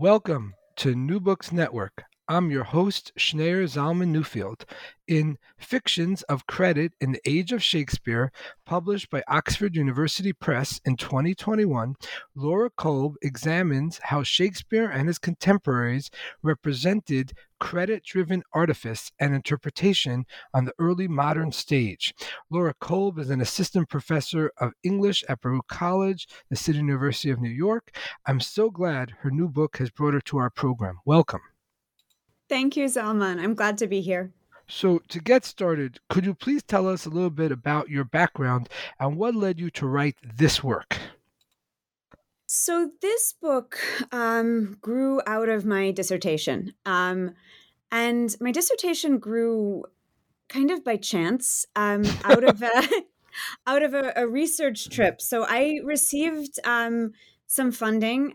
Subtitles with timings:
[0.00, 2.04] Welcome to New Books Network.
[2.30, 4.62] I'm your host, Schneur Zalman Newfield.
[5.08, 8.30] In Fictions of Credit in the Age of Shakespeare,
[8.64, 11.96] published by Oxford University Press in 2021,
[12.36, 16.08] Laura Kolb examines how Shakespeare and his contemporaries
[16.40, 22.14] represented credit driven artifice and interpretation on the early modern stage.
[22.48, 27.40] Laura Kolb is an assistant professor of English at Baruch College, the City University of
[27.40, 27.90] New York.
[28.24, 31.00] I'm so glad her new book has brought her to our program.
[31.04, 31.40] Welcome.
[32.50, 33.40] Thank you, Zalman.
[33.40, 34.32] I'm glad to be here.
[34.66, 38.68] So, to get started, could you please tell us a little bit about your background
[38.98, 40.98] and what led you to write this work?
[42.46, 43.78] So, this book
[44.10, 46.74] um, grew out of my dissertation.
[46.84, 47.34] Um,
[47.92, 49.84] and my dissertation grew
[50.48, 52.82] kind of by chance um, out of a,
[53.68, 55.20] out of a, a, research trip.
[55.20, 57.12] So, I received um,
[57.46, 58.34] some funding.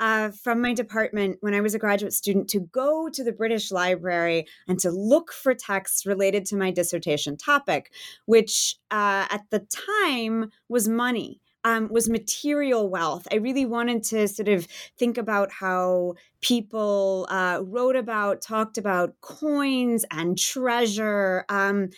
[0.00, 3.70] Uh, from my department when I was a graduate student to go to the British
[3.70, 7.92] Library and to look for texts related to my dissertation topic,
[8.24, 9.66] which uh, at the
[10.00, 11.40] time was money.
[11.62, 13.28] Um, was material wealth.
[13.30, 14.66] I really wanted to sort of
[14.96, 21.44] think about how people uh, wrote about, talked about coins and treasure.
[21.50, 21.90] Um,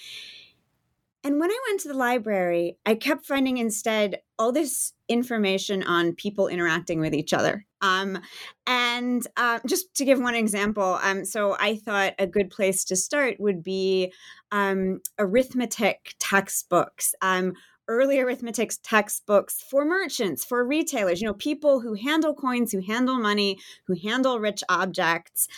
[1.25, 6.15] and when I went to the library, I kept finding instead all this information on
[6.15, 7.65] people interacting with each other.
[7.81, 8.19] Um,
[8.66, 12.97] and uh, just to give one example, um, so I thought a good place to
[12.97, 14.12] start would be
[14.50, 17.15] um, arithmetic textbooks.
[17.22, 17.55] Um,
[17.88, 23.19] early arithmetic textbooks for merchants, for retailers, you know, people who handle coins, who handle
[23.19, 25.49] money, who handle rich objects.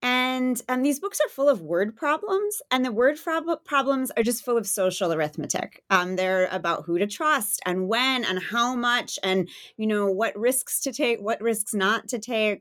[0.00, 4.22] And um, these books are full of word problems, and the word prob- problems are
[4.22, 5.82] just full of social arithmetic.
[5.90, 10.38] Um, they're about who to trust and when and how much, and you know what
[10.38, 12.60] risks to take, what risks not to take.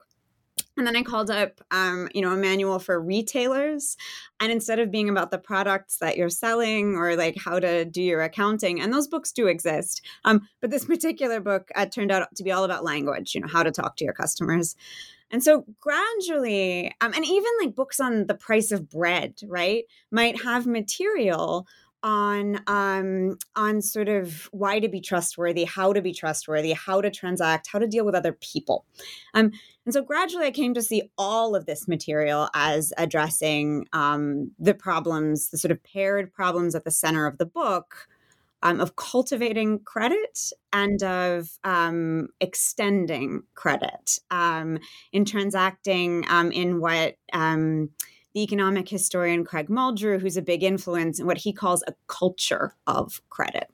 [0.77, 3.97] And then I called up, um, you know, a manual for retailers,
[4.39, 8.01] and instead of being about the products that you're selling or like how to do
[8.01, 12.27] your accounting, and those books do exist, um, but this particular book uh, turned out
[12.35, 14.75] to be all about language, you know, how to talk to your customers.
[15.29, 20.41] And so gradually, um, and even like books on the price of bread, right, might
[20.41, 21.67] have material
[22.03, 27.09] on um, on sort of why to be trustworthy, how to be trustworthy, how to
[27.09, 28.85] transact, how to deal with other people.
[29.33, 29.51] Um,
[29.85, 34.73] and so gradually, I came to see all of this material as addressing um, the
[34.73, 38.07] problems, the sort of paired problems at the center of the book
[38.63, 44.79] um, of cultivating credit and of um, extending credit um,
[45.11, 47.89] in transacting um, in what um,
[48.37, 52.75] the economic historian Craig Muldrew, who's a big influence in what he calls a culture
[52.85, 53.67] of credit.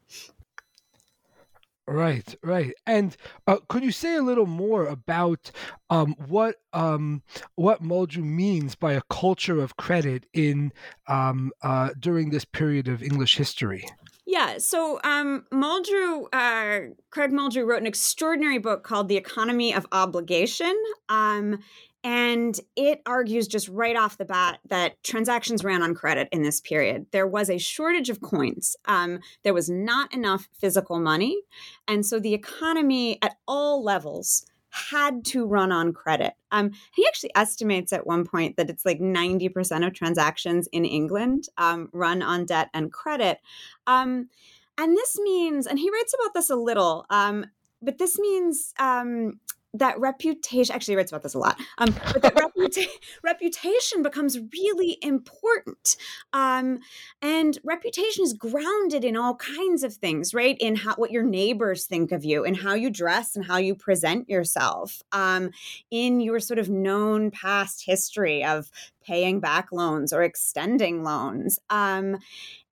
[1.85, 2.74] Right, right.
[2.88, 5.51] And uh, could you say a little more about
[5.90, 7.24] um, what um,
[7.56, 10.72] what Muldrew means by a culture of credit in
[11.07, 13.84] um, uh, during this period of English history?
[14.25, 14.59] Yeah.
[14.59, 20.74] So um, Muldrew, uh, Craig Muldrew wrote an extraordinary book called The Economy of Obligation.
[21.09, 21.59] Um,
[22.04, 26.60] and it argues just right off the bat that transactions ran on credit in this
[26.60, 27.06] period.
[27.12, 28.76] There was a shortage of coins.
[28.86, 31.42] Um, there was not enough physical money.
[31.88, 36.34] And so the economy at all levels had to run on credit.
[36.52, 41.48] Um, he actually estimates at one point that it's like 90% of transactions in England
[41.58, 43.40] um, run on debt and credit.
[43.88, 44.30] Um,
[44.78, 47.46] and this means, and he writes about this a little, um,
[47.82, 49.40] but this means um,
[49.74, 52.86] that reputation actually writes about this a lot um, but that reputa-
[53.24, 55.96] reputation becomes really important
[56.34, 56.80] um,
[57.22, 60.58] and reputation is grounded in all kinds of things right?
[60.60, 63.75] In how what your neighbors think of you and how you dress and how you
[63.75, 65.52] present yourself um,
[65.92, 68.69] in your sort of known past history of
[69.04, 72.18] paying back loans or extending loans um,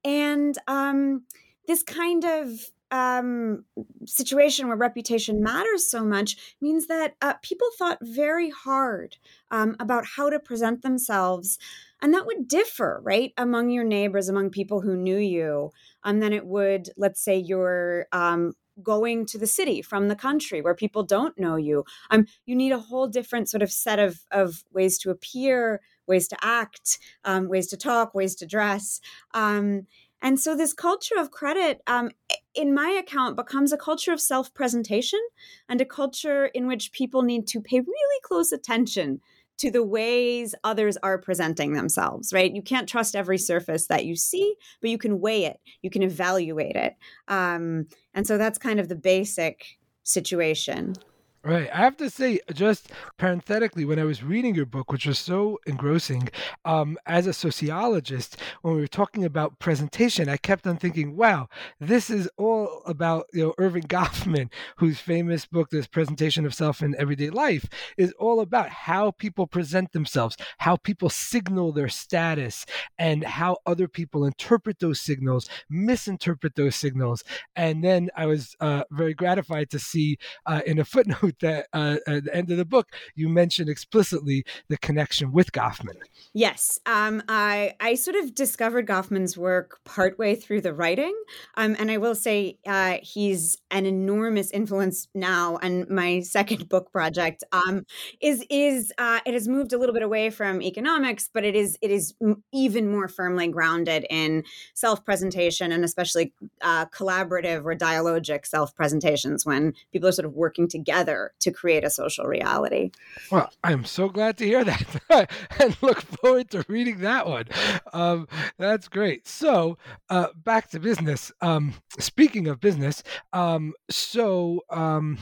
[0.04, 1.24] and um,
[1.68, 3.63] this kind of um,
[4.05, 9.17] situation where reputation matters so much means that uh, people thought very hard
[9.49, 11.57] um, about how to present themselves.
[12.01, 15.71] And that would differ, right, among your neighbors, among people who knew you,
[16.03, 20.61] um, than it would, let's say, you're um, going to the city from the country
[20.61, 21.83] where people don't know you.
[22.09, 26.27] Um, you need a whole different sort of set of, of ways to appear, ways
[26.29, 28.99] to act, um, ways to talk, ways to dress.
[29.33, 29.87] Um,
[30.21, 32.12] and so this culture of credit, um,
[32.53, 35.19] in my account, becomes a culture of self presentation
[35.68, 39.21] and a culture in which people need to pay really close attention
[39.57, 42.53] to the ways others are presenting themselves, right?
[42.53, 46.01] You can't trust every surface that you see, but you can weigh it, you can
[46.01, 46.95] evaluate it.
[47.27, 50.95] Um, and so that's kind of the basic situation.
[51.43, 51.71] Right.
[51.73, 55.57] I have to say, just parenthetically, when I was reading your book, which was so
[55.65, 56.29] engrossing,
[56.65, 61.47] um, as a sociologist, when we were talking about presentation, I kept on thinking, wow,
[61.79, 66.83] this is all about, you know, Erving Goffman, whose famous book, This Presentation of Self
[66.83, 67.67] in Everyday Life,
[67.97, 72.67] is all about how people present themselves, how people signal their status,
[72.99, 77.23] and how other people interpret those signals, misinterpret those signals.
[77.55, 81.98] And then I was uh, very gratified to see uh, in a footnote that uh,
[82.07, 85.98] at the end of the book, you mentioned explicitly the connection with Goffman.
[86.33, 91.16] Yes, um, I I sort of discovered Goffman's work partway through the writing,
[91.56, 95.57] um, and I will say uh, he's an enormous influence now.
[95.57, 97.86] And my second book project um,
[98.22, 101.78] is is uh, it has moved a little bit away from economics, but it is
[101.81, 102.13] it is
[102.54, 104.44] even more firmly grounded in
[104.74, 110.33] self presentation and especially uh, collaborative or dialogic self presentations when people are sort of
[110.33, 112.91] working together to create a social reality.
[113.31, 115.29] Well, I'm so glad to hear that
[115.59, 117.45] and look forward to reading that one.
[117.94, 118.27] Um,
[118.57, 119.27] that's great.
[119.27, 119.77] So,
[120.09, 121.31] uh, back to business.
[121.41, 123.03] Um, speaking of business,
[123.33, 125.18] um, so um,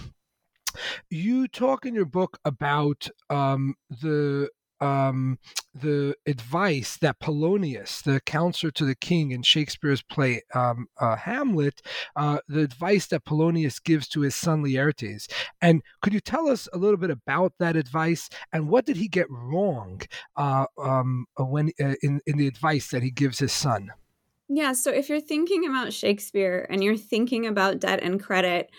[1.09, 4.49] you talk in your book about um, the
[4.81, 5.39] um,
[5.73, 11.81] the advice that Polonius, the counselor to the king in Shakespeare's play um, uh, Hamlet,
[12.15, 15.27] uh, the advice that Polonius gives to his son Laertes.
[15.61, 19.07] And could you tell us a little bit about that advice and what did he
[19.07, 20.01] get wrong
[20.35, 23.91] uh, um, when uh, in in the advice that he gives his son?
[24.47, 28.71] Yeah, so if you're thinking about Shakespeare and you're thinking about debt and credit,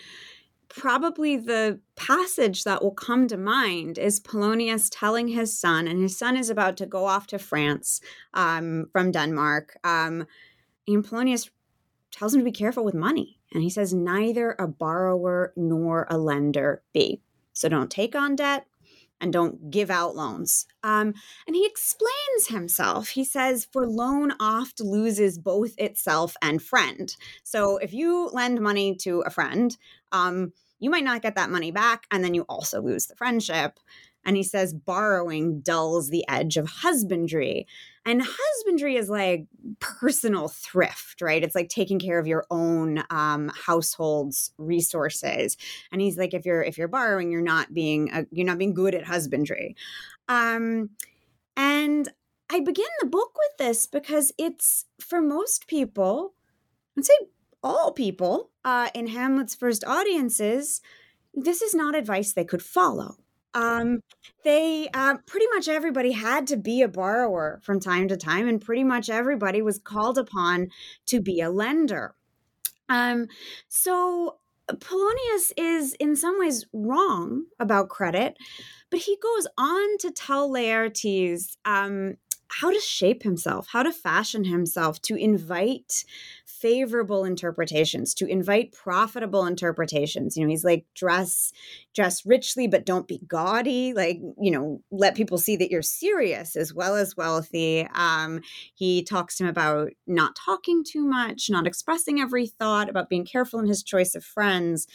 [0.75, 6.17] probably the passage that will come to mind is Polonius telling his son, and his
[6.17, 7.99] son is about to go off to France
[8.33, 9.77] um, from Denmark.
[9.83, 10.25] Um,
[10.87, 11.49] and Polonius
[12.11, 13.39] tells him to be careful with money.
[13.53, 17.21] And he says, Neither a borrower nor a lender be.
[17.53, 18.65] So don't take on debt
[19.19, 20.65] and don't give out loans.
[20.83, 21.13] Um,
[21.45, 22.11] and he explains
[22.51, 23.09] himself.
[23.09, 27.15] He says, For loan oft loses both itself and friend.
[27.43, 29.75] So if you lend money to a friend,
[30.11, 33.79] um, you might not get that money back, and then you also lose the friendship.
[34.23, 37.65] And he says borrowing dulls the edge of husbandry.
[38.05, 39.45] And husbandry is like
[39.79, 41.43] personal thrift, right?
[41.43, 45.57] It's like taking care of your own um, household's resources.
[45.91, 48.73] And he's like, if you're if you're borrowing, you're not being a, you're not being
[48.73, 49.75] good at husbandry.
[50.27, 50.91] Um,
[51.57, 52.09] and
[52.53, 56.33] I begin the book with this because it's for most people,
[56.97, 57.13] I'd say
[57.63, 60.81] all people uh, in Hamlet's first audiences,
[61.33, 63.15] this is not advice they could follow.
[63.53, 64.01] Um,
[64.43, 68.59] they uh, pretty much everybody had to be a borrower from time to time, and
[68.59, 70.67] pretty much everybody was called upon
[71.05, 72.15] to be a lender.
[72.89, 73.27] Um,
[73.69, 78.37] so Polonius is in some ways wrong about credit,
[78.89, 82.15] but he goes on to tell Laertes um,
[82.51, 86.03] how to shape himself, how to fashion himself, to invite
[86.45, 90.37] favorable interpretations, to invite profitable interpretations.
[90.37, 91.51] You know, he's like dress
[91.93, 96.55] dress richly but don't be gaudy, like, you know, let people see that you're serious
[96.55, 97.87] as well as wealthy.
[97.93, 98.41] Um,
[98.75, 103.25] he talks to him about not talking too much, not expressing every thought, about being
[103.25, 104.87] careful in his choice of friends.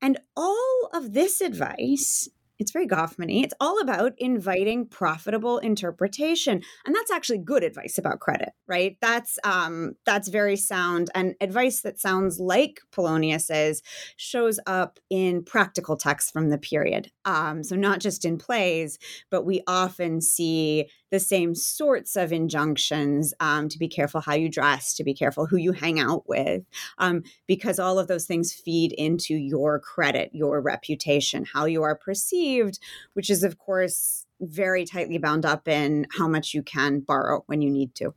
[0.00, 2.28] And all of this advice
[2.58, 6.62] it's very Goffman It's all about inviting profitable interpretation.
[6.84, 8.96] And that's actually good advice about credit, right?
[9.00, 13.82] That's um, that's very sound and advice that sounds like Polonius's
[14.16, 17.10] shows up in practical texts from the period.
[17.24, 18.98] Um, so not just in plays,
[19.30, 24.48] but we often see the same sorts of injunctions um, to be careful how you
[24.48, 26.64] dress, to be careful who you hang out with,
[26.98, 31.94] um, because all of those things feed into your credit, your reputation, how you are
[31.94, 32.78] perceived,
[33.12, 37.62] which is, of course, very tightly bound up in how much you can borrow when
[37.62, 38.14] you need to.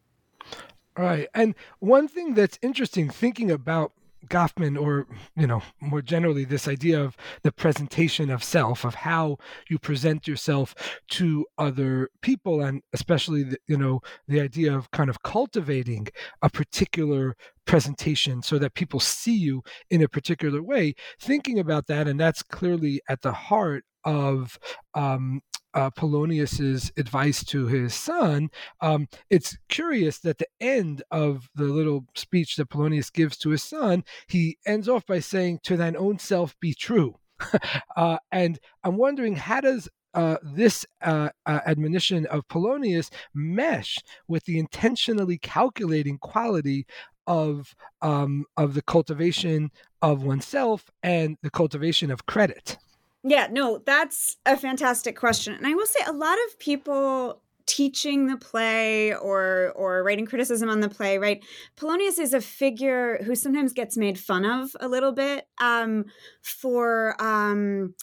[0.98, 1.29] Right.
[1.34, 3.93] And one thing that's interesting thinking about
[4.27, 9.38] Goffman, or you know, more generally, this idea of the presentation of self, of how
[9.69, 10.75] you present yourself
[11.11, 16.07] to other people, and especially, the, you know, the idea of kind of cultivating
[16.41, 17.35] a particular
[17.69, 19.61] presentation so that people see you
[19.91, 20.95] in a particular way.
[21.21, 24.57] Thinking about that, and that's clearly at the heart of
[24.95, 25.41] um,
[25.75, 28.49] uh, Polonius's advice to his son,
[28.81, 33.61] um, it's curious that the end of the little speech that Polonius gives to his
[33.61, 37.19] son, he ends off by saying, "To thine own self be true."
[37.95, 44.43] uh, and I'm wondering, how does uh, this uh, uh, admonition of Polonius mesh with
[44.45, 46.88] the intentionally calculating quality
[47.29, 49.71] of um, of the cultivation
[50.01, 52.77] of oneself and the cultivation of credit?
[53.24, 55.53] Yeah, no, that's a fantastic question.
[55.53, 60.69] And I will say a lot of people teaching the play or or writing criticism
[60.69, 61.43] on the play, right?
[61.75, 66.05] Polonius is a figure who sometimes gets made fun of a little bit um,
[66.41, 67.93] for um,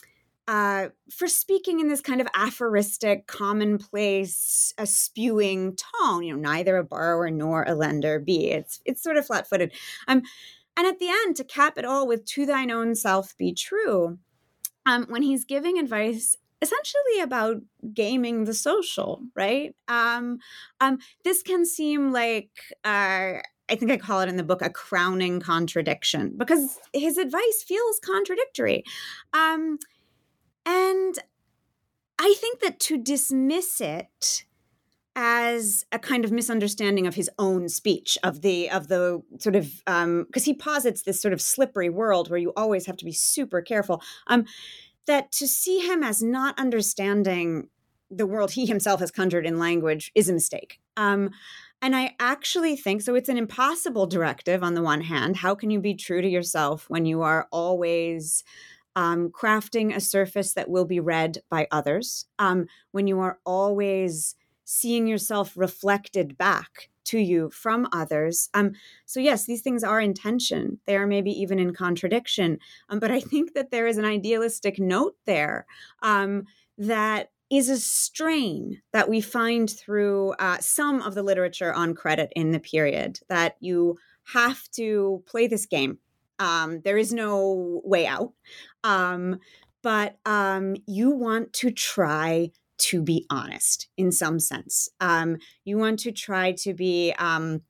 [0.47, 6.23] uh, for speaking in this kind of aphoristic, commonplace, a spewing tone.
[6.23, 8.51] You know, neither a borrower nor a lender be.
[8.51, 9.73] It's it's sort of flat footed.
[10.07, 10.23] Um,
[10.77, 14.19] and at the end, to cap it all with "To thine own self be true."
[14.87, 17.57] um, when he's giving advice essentially about
[17.93, 19.75] gaming the social, right?
[19.87, 20.39] Um,
[20.81, 22.49] um, this can seem like,
[22.83, 27.63] uh, I think I call it in the book a crowning contradiction because his advice
[27.67, 28.85] feels contradictory.
[29.33, 29.77] Um,
[30.67, 31.17] and
[32.19, 34.43] I think that to dismiss it
[35.15, 39.81] as a kind of misunderstanding of his own speech of the of the sort of
[39.85, 43.11] because um, he posits this sort of slippery world where you always have to be
[43.11, 44.45] super careful um,
[45.07, 47.69] that to see him as not understanding
[48.11, 51.31] the world he himself has conjured in language is a mistake um,
[51.81, 53.13] and I actually think so.
[53.13, 55.37] It's an impossible directive on the one hand.
[55.37, 58.43] How can you be true to yourself when you are always
[58.97, 62.25] um, crafting a surface that will be read by others?
[62.39, 64.35] Um, when you are always
[64.65, 68.49] seeing yourself reflected back to you from others.
[68.53, 68.73] Um,
[69.05, 70.79] so, yes, these things are in tension.
[70.87, 72.57] They are maybe even in contradiction.
[72.89, 75.67] Um, but I think that there is an idealistic note there
[76.01, 81.93] um, that is a strain that we find through uh, some of the literature on
[81.93, 83.97] credit in the period that you
[84.33, 85.99] have to play this game.
[86.39, 88.33] Um, there is no way out.
[88.83, 89.39] Um,
[89.83, 94.89] but um, you want to try to be honest in some sense.
[94.99, 97.61] Um, you want to try to be um,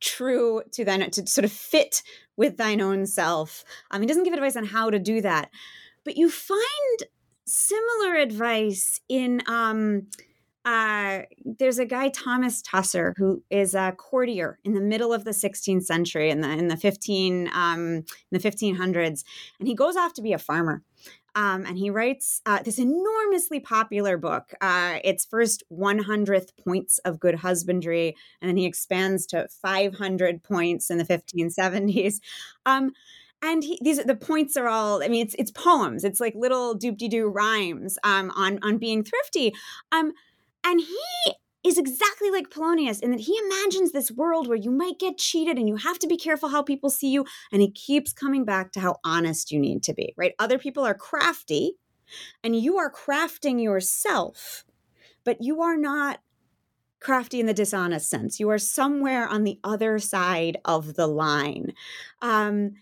[0.00, 2.02] true to thine, to sort of fit
[2.36, 3.64] with thine own self.
[3.90, 5.50] Um, he doesn't give advice on how to do that,
[6.04, 6.60] but you find
[7.46, 9.42] similar advice in.
[9.46, 10.08] Um,
[10.66, 15.30] uh, there's a guy Thomas Tusser who is a courtier in the middle of the
[15.30, 19.24] 16th century in the in the 15 um, in the 1500s,
[19.60, 20.82] and he goes off to be a farmer.
[21.36, 24.54] Um, and he writes uh, this enormously popular book.
[24.60, 30.90] Uh, it's first 100th points of good husbandry, and then he expands to 500 points
[30.90, 32.20] in the 1570s.
[32.64, 32.92] Um,
[33.42, 35.00] and he, these the points are all.
[35.02, 36.02] I mean, it's it's poems.
[36.02, 39.54] It's like little doop de doo rhymes um, on on being thrifty.
[39.92, 40.12] Um,
[40.66, 41.32] and he
[41.62, 45.56] is exactly like Polonius in that he imagines this world where you might get cheated
[45.56, 47.24] and you have to be careful how people see you.
[47.52, 50.34] And he keeps coming back to how honest you need to be, right?
[50.38, 51.74] Other people are crafty
[52.42, 54.64] and you are crafting yourself,
[55.24, 56.20] but you are not
[56.98, 58.40] crafty in the dishonest sense.
[58.40, 61.74] You are somewhere on the other side of the line.
[62.20, 62.72] Um,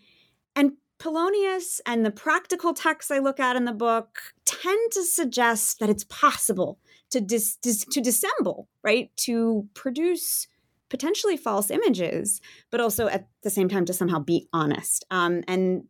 [0.56, 5.80] and Polonius and the practical texts I look at in the book tend to suggest
[5.80, 6.78] that it's possible
[7.14, 9.10] to dis, dis, to dissemble, right?
[9.18, 10.48] To produce
[10.88, 12.40] potentially false images,
[12.70, 15.04] but also at the same time to somehow be honest.
[15.10, 15.84] Um, and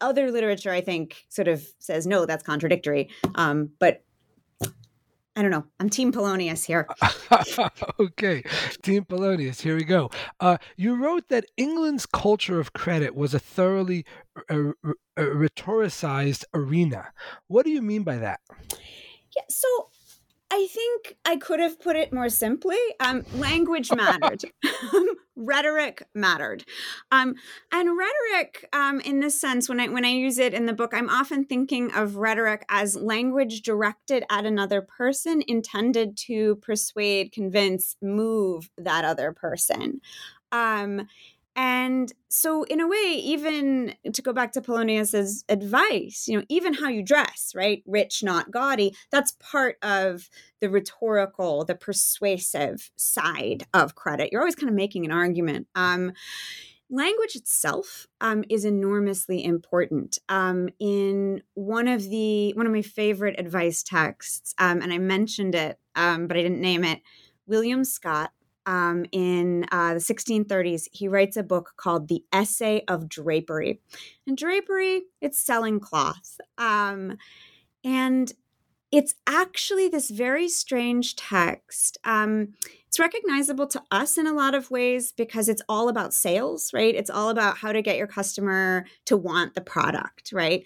[0.00, 3.08] other literature, I think, sort of says no, that's contradictory.
[3.34, 4.04] Um, but
[5.36, 5.64] I don't know.
[5.78, 6.86] I'm Team Polonius here.
[8.00, 8.42] okay,
[8.82, 9.60] Team Polonius.
[9.60, 10.10] Here we go.
[10.38, 14.04] Uh, you wrote that England's culture of credit was a thoroughly
[14.50, 14.72] uh,
[15.16, 17.12] rhetoricized arena.
[17.46, 18.40] What do you mean by that?
[19.36, 19.90] Yeah, so
[20.52, 22.78] I think I could have put it more simply.
[22.98, 24.42] Um, language mattered,
[25.36, 26.64] rhetoric mattered,
[27.12, 27.36] um,
[27.70, 30.92] and rhetoric, um, in this sense, when I when I use it in the book,
[30.92, 37.94] I'm often thinking of rhetoric as language directed at another person, intended to persuade, convince,
[38.02, 40.00] move that other person.
[40.50, 41.06] Um,
[41.62, 46.72] and so, in a way, even to go back to Polonius's advice, you know, even
[46.72, 47.82] how you dress, right?
[47.86, 50.30] Rich, not gaudy, that's part of
[50.62, 54.30] the rhetorical, the persuasive side of credit.
[54.32, 55.66] You're always kind of making an argument.
[55.74, 56.12] Um,
[56.88, 60.18] language itself um, is enormously important.
[60.30, 65.54] Um, in one of the one of my favorite advice texts, um, and I mentioned
[65.54, 67.02] it, um, but I didn't name it.
[67.46, 68.30] William Scott
[68.70, 73.80] um, in uh, the 1630s, he writes a book called The Essay of Drapery.
[74.28, 76.40] And drapery, it's selling cloth.
[76.56, 77.18] Um,
[77.82, 78.32] and
[78.92, 81.98] it's actually this very strange text.
[82.04, 82.54] Um,
[82.86, 86.94] it's recognizable to us in a lot of ways because it's all about sales, right?
[86.94, 90.62] It's all about how to get your customer to want the product, right?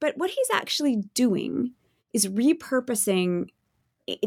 [0.00, 1.74] But what he's actually doing
[2.12, 3.50] is repurposing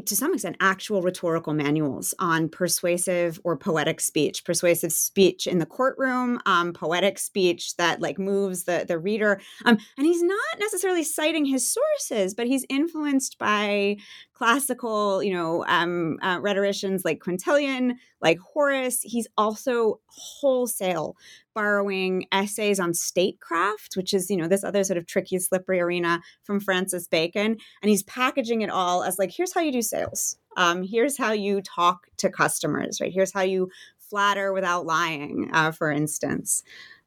[0.06, 5.66] to some extent actual rhetorical manuals on persuasive or poetic speech persuasive speech in the
[5.66, 9.40] courtroom um, poetic speech that like moves the the reader.
[9.66, 13.98] Um, and he's not necessarily citing his sources but he's influenced by
[14.40, 19.02] classical, you know, um, uh, rhetoricians like Quintilian, like Horace.
[19.02, 21.16] He's also wholesale
[21.54, 26.22] borrowing essays on statecraft, which is, you know, this other sort of tricky, slippery arena
[26.44, 27.58] from Francis Bacon.
[27.82, 30.38] And he's packaging it all as like, here's how you do sales.
[30.58, 33.12] Um, here's how you talk to customers, right?
[33.14, 36.64] Here's how you flatter without lying, uh, for instance.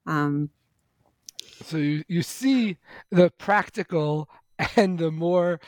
[0.07, 0.50] Um,
[1.64, 2.78] so you, you see
[3.11, 4.28] the practical
[4.76, 5.61] and the more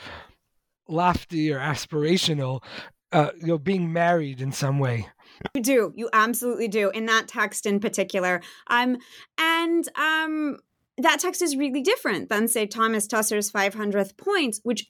[0.87, 2.63] lofty or aspirational,
[3.11, 5.07] uh, you know, being married in some way.
[5.53, 5.93] You do.
[5.95, 6.89] You absolutely do.
[6.91, 8.41] In that text in particular.
[8.67, 8.97] Um,
[9.37, 10.57] and um,
[10.97, 14.89] that text is really different than, say, Thomas Tusser's 500th points, which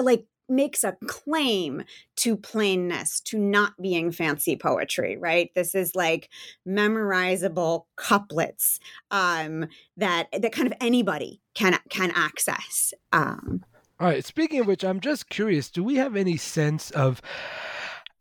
[0.00, 1.82] like makes a claim
[2.16, 5.50] to plainness, to not being fancy poetry, right?
[5.54, 6.28] This is like
[6.66, 8.78] memorizable couplets
[9.10, 12.92] um, that that kind of anybody can can access.
[13.12, 13.64] Um,
[14.00, 14.24] all right.
[14.24, 15.70] Speaking of which, I'm just curious.
[15.70, 17.22] Do we have any sense of?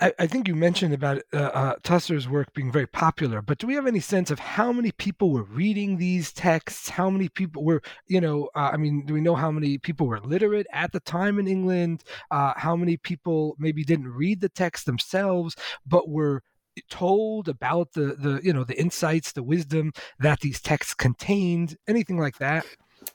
[0.04, 3.68] I, I think you mentioned about uh, uh, Tusser's work being very popular, but do
[3.68, 6.90] we have any sense of how many people were reading these texts?
[6.90, 10.06] How many people were, you know, uh, I mean, do we know how many people
[10.06, 12.04] were literate at the time in England?
[12.30, 16.44] Uh, how many people maybe didn't read the text themselves, but were
[16.90, 22.18] told about the the you know the insights the wisdom that these texts contained anything
[22.18, 22.66] like that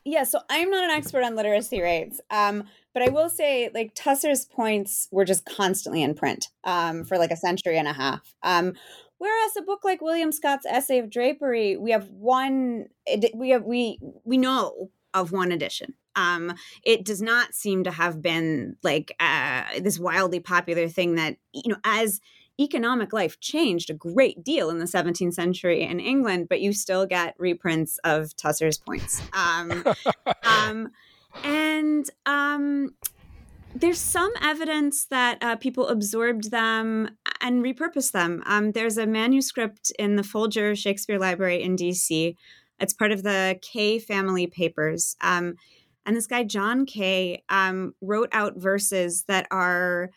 [0.04, 2.64] yeah, so I'm not an expert on literacy rates, um,
[2.98, 7.30] but I will say like Tusser's points were just constantly in print um, for like
[7.30, 8.34] a century and a half.
[8.42, 8.72] Um,
[9.18, 12.86] whereas a book like William Scott's Essay of Drapery, we have one.
[13.34, 15.94] We have we we know of one edition.
[16.16, 21.36] Um, it does not seem to have been like uh, this wildly popular thing that
[21.52, 22.20] you know as
[22.60, 27.06] economic life changed a great deal in the 17th century in England, but you still
[27.06, 29.22] get reprints of Tusser's points.
[29.32, 29.84] Um,
[30.42, 30.90] um,
[31.44, 32.94] and um,
[33.74, 38.42] there's some evidence that uh, people absorbed them and repurposed them.
[38.46, 42.34] Um, there's a manuscript in the Folger Shakespeare Library in DC.
[42.80, 45.16] It's part of the Kay family papers.
[45.20, 45.54] Um,
[46.06, 50.10] and this guy, John Kay, um, wrote out verses that are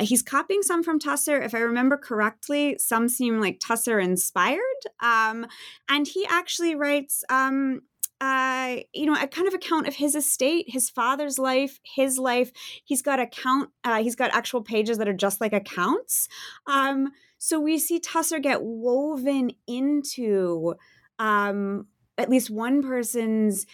[0.00, 1.42] He's copying some from Tusser.
[1.42, 4.60] If I remember correctly, some seem like Tusser inspired.
[5.00, 5.46] Um,
[5.88, 7.80] and he actually writes, um,
[8.20, 12.50] uh, you know, a kind of account of his estate, his father's life, his life.
[12.84, 13.70] He's got account.
[13.84, 16.28] Uh, he's got actual pages that are just like accounts.
[16.66, 20.74] Um, so we see Tusser get woven into
[21.18, 23.66] um, at least one person's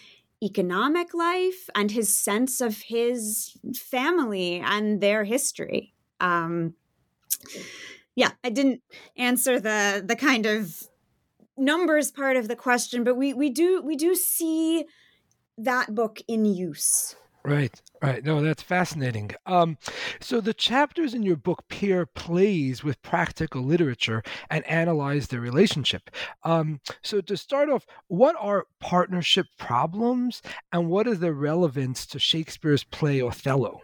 [0.43, 6.73] economic life and his sense of his family and their history um
[8.15, 8.81] yeah i didn't
[9.17, 10.83] answer the the kind of
[11.57, 14.85] numbers part of the question but we we do we do see
[15.57, 17.15] that book in use
[17.45, 18.23] Right, right.
[18.25, 19.29] No, that's fascinating.
[19.45, 19.77] Um,
[20.19, 26.09] so the chapters in your book pair plays with practical literature and analyze their relationship.
[26.41, 30.41] Um, so to start off, what are partnership problems
[30.71, 33.79] and what is their relevance to Shakespeare's play Othello?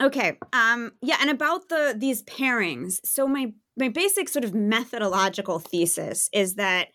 [0.00, 0.38] Okay.
[0.54, 2.98] Um, yeah, and about the these pairings.
[3.04, 6.88] So my my basic sort of methodological thesis is that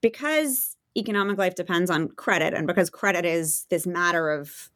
[0.00, 4.70] because economic life depends on credit, and because credit is this matter of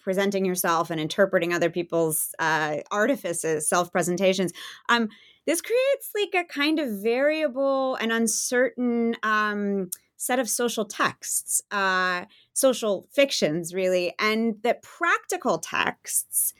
[0.00, 4.52] presenting yourself and interpreting other people's uh, artifices, self presentations,
[4.88, 5.08] um,
[5.46, 12.24] this creates like a kind of variable and uncertain um, set of social texts, uh,
[12.52, 16.52] social fictions, really, and that practical texts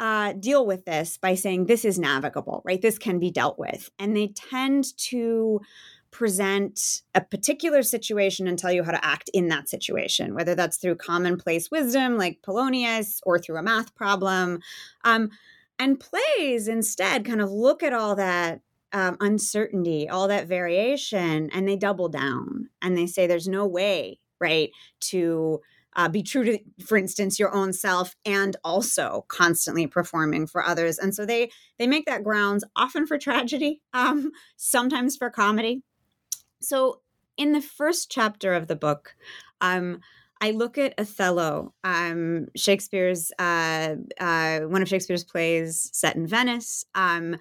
[0.00, 2.80] uh, deal with this by saying this is navigable, right?
[2.80, 3.90] This can be dealt with.
[3.98, 5.60] And they tend to
[6.10, 10.78] present a particular situation and tell you how to act in that situation, whether that's
[10.78, 14.60] through commonplace wisdom like Polonius or through a math problem.
[15.04, 15.30] Um,
[15.78, 18.60] and plays instead kind of look at all that
[18.92, 24.18] um, uncertainty, all that variation, and they double down and they say there's no way,
[24.40, 25.60] right, to
[25.96, 30.98] uh, be true to, for instance, your own self, and also constantly performing for others.
[30.98, 35.82] And so they they make that grounds often for tragedy, um, sometimes for comedy.
[36.60, 37.00] So
[37.36, 39.14] in the first chapter of the book,
[39.60, 40.00] um,
[40.42, 46.84] I look at Othello, um, Shakespeare's uh, uh, one of Shakespeare's plays set in Venice,
[46.94, 47.36] um,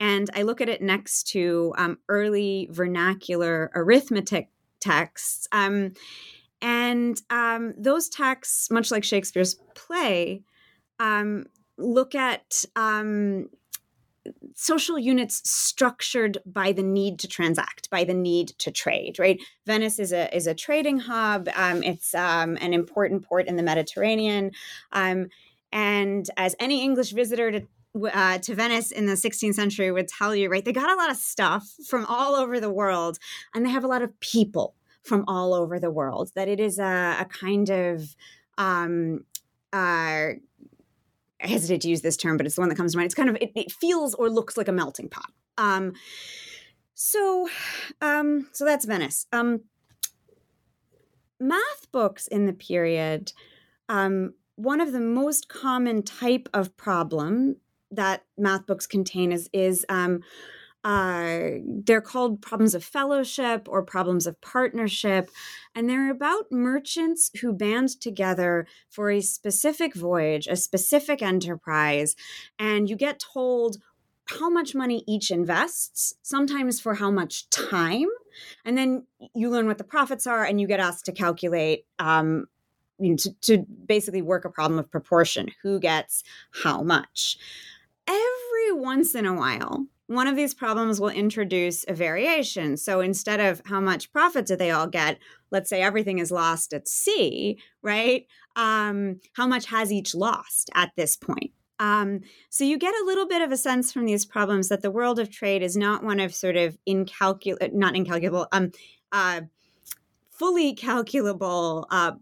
[0.00, 4.48] and I look at it next to um, early vernacular arithmetic
[4.80, 5.48] texts.
[5.52, 5.92] Um,
[6.60, 10.42] and um, those texts, much like Shakespeare's play,
[10.98, 13.48] um, look at um,
[14.54, 19.18] social units structured by the need to transact, by the need to trade.
[19.18, 21.48] Right, Venice is a is a trading hub.
[21.54, 24.52] Um, it's um, an important port in the Mediterranean,
[24.92, 25.28] um,
[25.72, 27.66] and as any English visitor to
[28.12, 30.64] uh, to Venice in the 16th century would tell you, right?
[30.64, 33.18] They got a lot of stuff from all over the world,
[33.54, 36.30] and they have a lot of people from all over the world.
[36.34, 38.14] That it is a, a kind of
[38.56, 39.24] um,
[39.72, 40.32] uh,
[41.40, 43.06] I hesitate to use this term, but it's the one that comes to mind.
[43.06, 45.30] It's kind of it, it feels or looks like a melting pot.
[45.56, 45.92] Um,
[46.94, 47.48] so,
[48.00, 49.26] um, so that's Venice.
[49.32, 49.60] Um,
[51.38, 53.32] math books in the period.
[53.88, 57.56] Um, one of the most common type of problem
[57.92, 60.20] that math books contain is is um,
[60.84, 65.30] uh, they're called problems of fellowship or problems of partnership.
[65.74, 72.14] And they're about merchants who band together for a specific voyage, a specific enterprise.
[72.58, 73.78] And you get told
[74.26, 78.08] how much money each invests, sometimes for how much time.
[78.64, 81.86] And then you learn what the profits are, and you get asked to calculate.
[81.98, 82.46] Um,
[83.00, 86.24] you know, to, to basically work a problem of proportion who gets
[86.64, 87.38] how much.
[88.08, 92.76] Every once in a while, one of these problems will introduce a variation.
[92.78, 95.18] So instead of how much profit do they all get,
[95.50, 98.26] let's say everything is lost at sea, right?
[98.56, 101.52] Um, how much has each lost at this point?
[101.78, 104.90] Um, so you get a little bit of a sense from these problems that the
[104.90, 108.72] world of trade is not one of sort of incalculable, not incalculable, um,
[109.12, 109.42] uh,
[110.30, 112.12] fully calculable uh,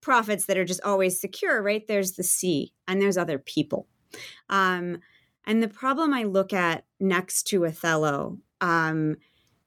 [0.00, 1.86] profits that are just always secure, right?
[1.86, 3.86] There's the sea and there's other people.
[4.48, 5.00] Um,
[5.46, 9.16] and the problem I look at next to Othello um,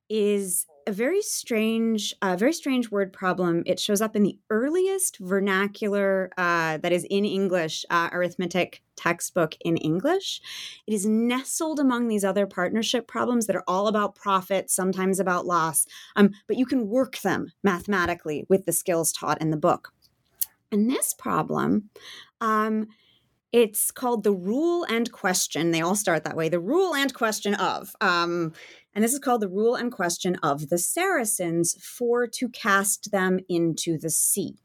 [0.10, 3.62] is a very strange, uh, very strange word problem.
[3.68, 9.56] It shows up in the earliest vernacular uh, that is in English uh, arithmetic textbook
[9.62, 10.42] in English.
[10.88, 15.46] It is nestled among these other partnership problems that are all about profit, sometimes about
[15.46, 19.94] loss, um, but you can work them mathematically with the skills taught in the book.
[20.72, 21.89] And this problem
[22.42, 22.88] um,
[23.52, 25.72] it's called the rule and question.
[25.72, 26.50] They all start that way.
[26.50, 27.96] The rule and question of.
[28.02, 28.54] Um,
[28.94, 33.40] and this is called the rule and question of the Saracens for to cast them
[33.48, 34.56] into the sea.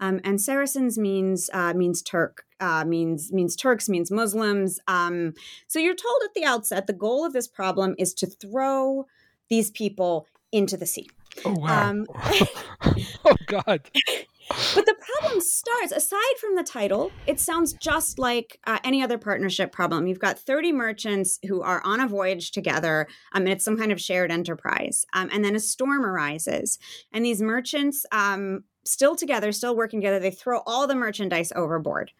[0.00, 4.78] Um, and Saracens means uh, means Turk, uh, means means Turks, means Muslims.
[4.86, 5.32] Um,
[5.66, 9.06] so you're told at the outset the goal of this problem is to throw
[9.48, 11.08] these people into the sea.
[11.44, 11.90] Oh wow!
[11.90, 12.06] Um,
[13.24, 13.90] oh God!
[14.48, 19.18] but the problem starts aside from the title it sounds just like uh, any other
[19.18, 20.06] partnership problem.
[20.06, 23.92] You've got 30 merchants who are on a voyage together um, and it's some kind
[23.92, 26.78] of shared enterprise um, and then a storm arises
[27.12, 32.12] and these merchants um, still together still working together they throw all the merchandise overboard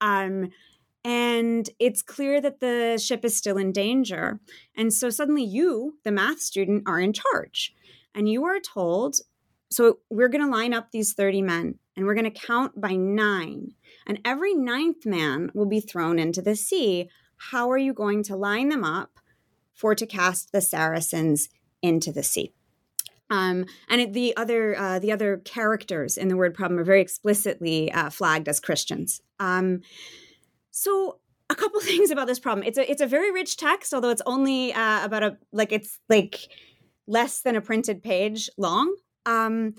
[0.00, 0.50] um,
[1.02, 4.38] and it's clear that the ship is still in danger
[4.76, 7.74] and so suddenly you the math student are in charge
[8.14, 9.16] and you are told
[9.70, 12.92] so we're going to line up these 30 men and we're going to count by
[12.92, 13.72] nine.
[14.06, 17.08] And every ninth man will be thrown into the sea.
[17.36, 19.20] How are you going to line them up
[19.74, 21.48] for to cast the Saracens
[21.82, 22.52] into the sea?
[23.30, 27.92] Um, and the other uh, the other characters in the word problem are very explicitly
[27.92, 29.20] uh, flagged as Christians.
[29.38, 29.82] Um,
[30.72, 32.66] so a couple things about this problem.
[32.66, 36.00] It's a it's a very rich text, although it's only uh, about a like it's
[36.08, 36.40] like
[37.06, 38.94] less than a printed page long.
[39.30, 39.74] Um,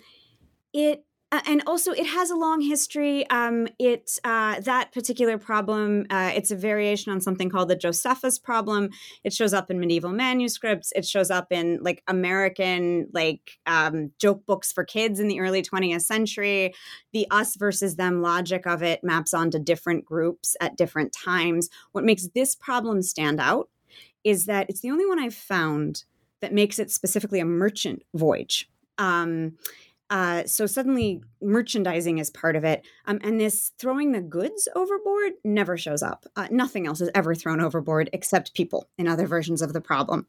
[0.74, 3.26] it uh, and also it has a long history.
[3.30, 8.38] Um, it uh, that particular problem uh, it's a variation on something called the josephus
[8.38, 8.90] problem.
[9.24, 10.92] It shows up in medieval manuscripts.
[10.94, 15.62] It shows up in like american like um, joke books for kids in the early
[15.62, 16.74] 20th century.
[17.14, 21.70] The us versus them logic of it maps onto different groups at different times.
[21.94, 23.70] What makes this problem stand out
[24.24, 26.04] is that it's the only one i've found
[26.42, 28.70] that makes it specifically a merchant voyage
[29.02, 29.58] um,
[30.12, 32.86] uh, so suddenly merchandising is part of it.
[33.06, 36.26] Um, and this throwing the goods overboard never shows up.
[36.36, 40.28] Uh, nothing else is ever thrown overboard except people in other versions of the problem.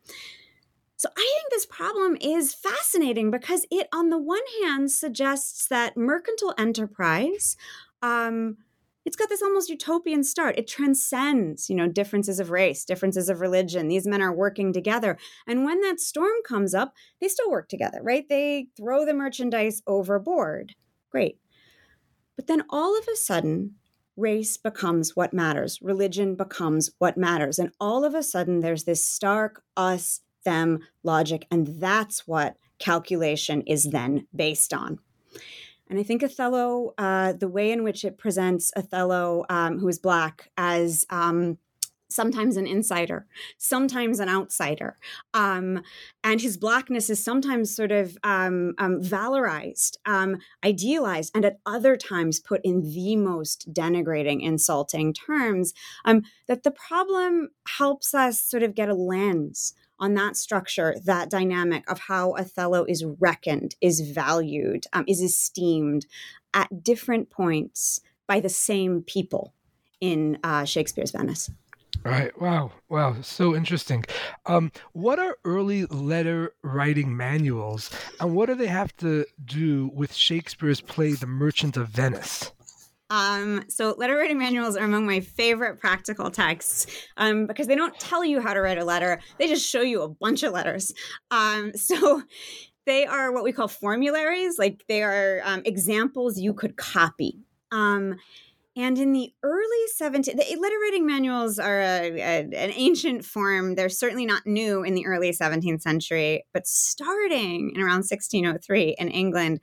[0.96, 5.96] So I think this problem is fascinating because it, on the one hand, suggests that
[5.96, 7.56] mercantile enterprise
[8.02, 8.58] um,
[9.04, 10.58] it's got this almost utopian start.
[10.58, 13.88] It transcends, you know, differences of race, differences of religion.
[13.88, 15.18] These men are working together.
[15.46, 18.28] And when that storm comes up, they still work together, right?
[18.28, 20.74] They throw the merchandise overboard.
[21.10, 21.38] Great.
[22.36, 23.74] But then all of a sudden,
[24.16, 25.80] race becomes what matters.
[25.82, 27.58] Religion becomes what matters.
[27.58, 31.46] And all of a sudden, there's this stark us them logic.
[31.50, 34.98] And that's what calculation is then based on.
[35.92, 39.98] And I think Othello, uh, the way in which it presents Othello, um, who is
[39.98, 41.58] black, as um,
[42.08, 43.26] sometimes an insider,
[43.58, 44.96] sometimes an outsider.
[45.34, 45.82] Um,
[46.24, 51.98] and his blackness is sometimes sort of um, um, valorized, um, idealized, and at other
[51.98, 55.74] times put in the most denigrating, insulting terms.
[56.06, 61.30] Um, that the problem helps us sort of get a lens on that structure, that
[61.30, 66.06] dynamic of how Othello is reckoned, is valued, um, is esteemed
[66.52, 69.54] at different points by the same people
[70.00, 71.50] in uh, Shakespeare's Venice.
[72.04, 72.38] Right.
[72.40, 72.72] Wow.
[72.88, 73.22] Wow.
[73.22, 74.04] So interesting.
[74.46, 77.88] Um, what are early letter writing manuals,
[78.18, 82.50] and what do they have to do with Shakespeare's play, The Merchant of Venice?
[83.12, 86.86] Um, so letter writing manuals are among my favorite practical texts
[87.18, 90.00] um, because they don't tell you how to write a letter; they just show you
[90.00, 90.94] a bunch of letters.
[91.30, 92.22] Um, so
[92.86, 97.38] they are what we call formularies, like they are um, examples you could copy.
[97.70, 98.16] Um,
[98.74, 103.74] and in the early 17th, the letter writing manuals are a, a, an ancient form.
[103.74, 109.08] They're certainly not new in the early 17th century, but starting in around 1603 in
[109.08, 109.60] England,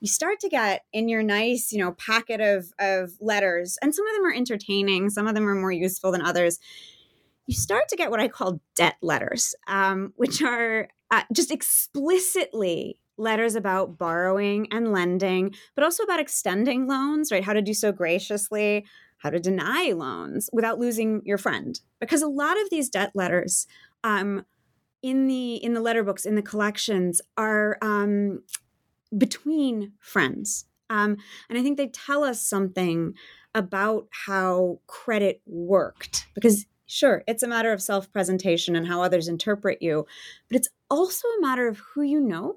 [0.00, 4.06] you start to get in your nice, you know, packet of of letters, and some
[4.06, 6.58] of them are entertaining, some of them are more useful than others.
[7.46, 13.00] You start to get what I call debt letters, um, which are uh, just explicitly
[13.16, 17.42] letters about borrowing and lending, but also about extending loans, right?
[17.42, 18.84] How to do so graciously,
[19.18, 21.80] how to deny loans without losing your friend.
[22.00, 23.66] Because a lot of these debt letters
[24.04, 24.44] um,
[25.02, 28.42] in the in the letter books in the collections are um,
[29.16, 30.66] between friends.
[30.90, 31.16] Um,
[31.48, 33.14] and I think they tell us something
[33.54, 39.82] about how credit worked because sure it's a matter of self-presentation and how others interpret
[39.82, 40.06] you
[40.48, 42.56] but it's also a matter of who you know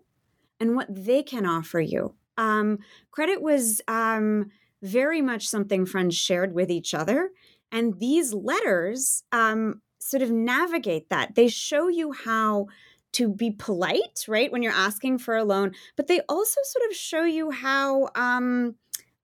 [0.59, 2.79] and what they can offer you um,
[3.11, 7.29] credit was um, very much something friends shared with each other
[7.71, 12.67] and these letters um, sort of navigate that they show you how
[13.13, 16.95] to be polite, right, when you're asking for a loan, but they also sort of
[16.95, 18.75] show you how um,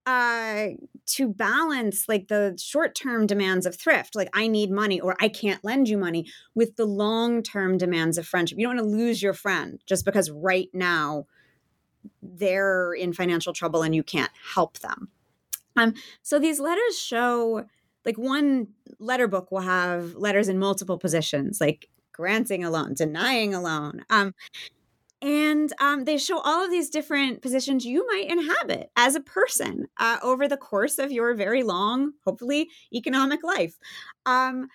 [0.06, 0.68] uh,
[1.06, 5.64] to balance like the short-term demands of thrift, like I need money or I can't
[5.64, 8.58] lend you money, with the long-term demands of friendship.
[8.58, 11.26] You don't want to lose your friend just because right now
[12.22, 15.08] they're in financial trouble and you can't help them.
[15.76, 17.64] Um, so these letters show
[18.04, 23.54] like one letter book will have letters in multiple positions, like granting a loan, denying
[23.54, 24.04] a loan.
[24.10, 24.34] Um,
[25.22, 29.86] and um, they show all of these different positions you might inhabit as a person
[29.98, 33.76] uh, over the course of your very long, hopefully, economic life.
[34.26, 34.68] Um,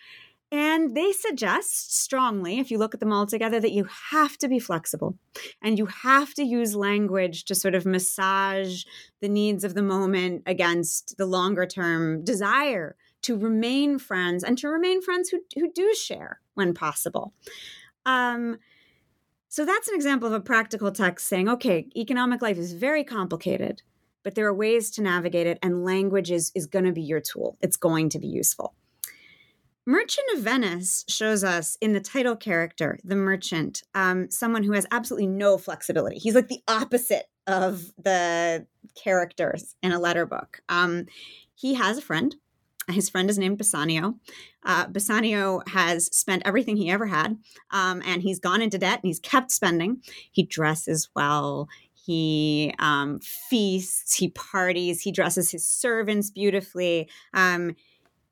[0.51, 4.47] and they suggest strongly, if you look at them all together, that you have to
[4.47, 5.17] be flexible
[5.61, 8.83] and you have to use language to sort of massage
[9.19, 14.67] the needs of the moment against the longer term desire to remain friends and to
[14.67, 17.33] remain friends who, who do share when possible.
[18.05, 18.57] Um,
[19.49, 23.83] so that's an example of a practical text saying, okay, economic life is very complicated,
[24.23, 27.21] but there are ways to navigate it, and language is, is going to be your
[27.21, 27.57] tool.
[27.61, 28.73] It's going to be useful.
[29.85, 34.87] Merchant of Venice shows us in the title character, the merchant, um, someone who has
[34.91, 36.17] absolutely no flexibility.
[36.17, 40.61] He's like the opposite of the characters in a letter book.
[40.69, 41.07] Um,
[41.53, 42.33] he has a friend
[42.89, 44.15] his friend is named Bassanio.
[44.65, 47.37] Uh, Bassanio has spent everything he ever had,
[47.71, 50.01] um, and he's gone into debt and he's kept spending.
[50.31, 51.67] He dresses well.
[51.93, 54.15] He um, feasts.
[54.15, 55.01] He parties.
[55.01, 57.09] He dresses his servants beautifully.
[57.33, 57.75] Um,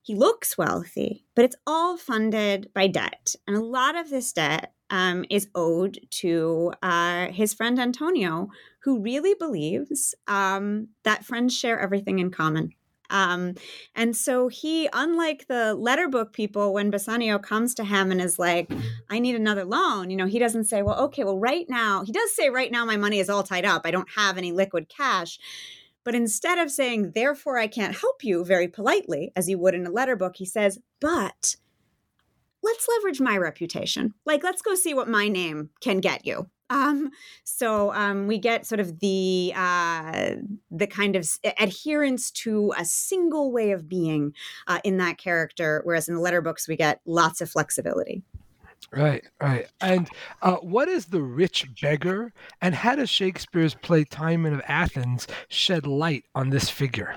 [0.03, 3.35] he looks wealthy, but it's all funded by debt.
[3.47, 8.49] And a lot of this debt um, is owed to uh, his friend Antonio,
[8.83, 12.73] who really believes um, that friends share everything in common.
[13.11, 13.53] Um,
[13.93, 18.39] and so he, unlike the letter book people, when Bassanio comes to him and is
[18.39, 18.71] like,
[19.09, 22.11] I need another loan, you know, he doesn't say, well, okay, well, right now, he
[22.11, 23.83] does say, right now, my money is all tied up.
[23.85, 25.37] I don't have any liquid cash.
[26.03, 29.85] But instead of saying, therefore, I can't help you very politely, as you would in
[29.85, 31.57] a letter book, he says, but
[32.63, 34.13] let's leverage my reputation.
[34.25, 36.47] Like, let's go see what my name can get you.
[36.71, 37.11] Um,
[37.43, 40.35] so um, we get sort of the uh,
[40.71, 41.27] the kind of
[41.59, 44.33] adherence to a single way of being
[44.67, 48.23] uh, in that character, whereas in the letter books we get lots of flexibility.
[48.91, 49.67] Right, right.
[49.79, 50.09] And
[50.41, 55.85] uh, what is the rich beggar, and how does Shakespeare's play Timon of Athens shed
[55.85, 57.15] light on this figure?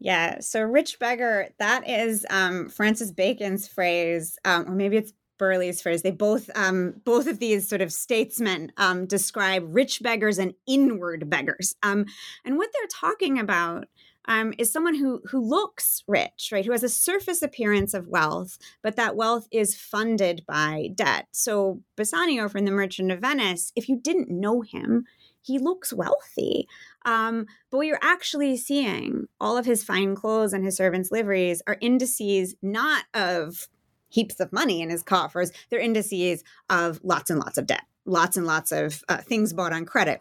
[0.00, 5.80] Yeah, so rich beggar, that is um, Francis Bacon's phrase, um, or maybe it's Burleigh's
[5.80, 6.02] phrase.
[6.02, 11.30] They both, um, both of these sort of statesmen um, describe rich beggars and inward
[11.30, 11.76] beggars.
[11.82, 12.06] Um,
[12.44, 13.86] and what they're talking about
[14.28, 16.64] um, is someone who who looks rich, right?
[16.64, 21.26] Who has a surface appearance of wealth, but that wealth is funded by debt.
[21.32, 25.06] So Bassanio from The Merchant of Venice, if you didn't know him,
[25.40, 26.68] he looks wealthy.
[27.06, 31.62] Um, but what you're actually seeing, all of his fine clothes and his servants' liveries
[31.66, 33.66] are indices not of
[34.08, 38.36] heaps of money in his coffers, they're indices of lots and lots of debt, lots
[38.36, 40.20] and lots of uh, things bought on credit.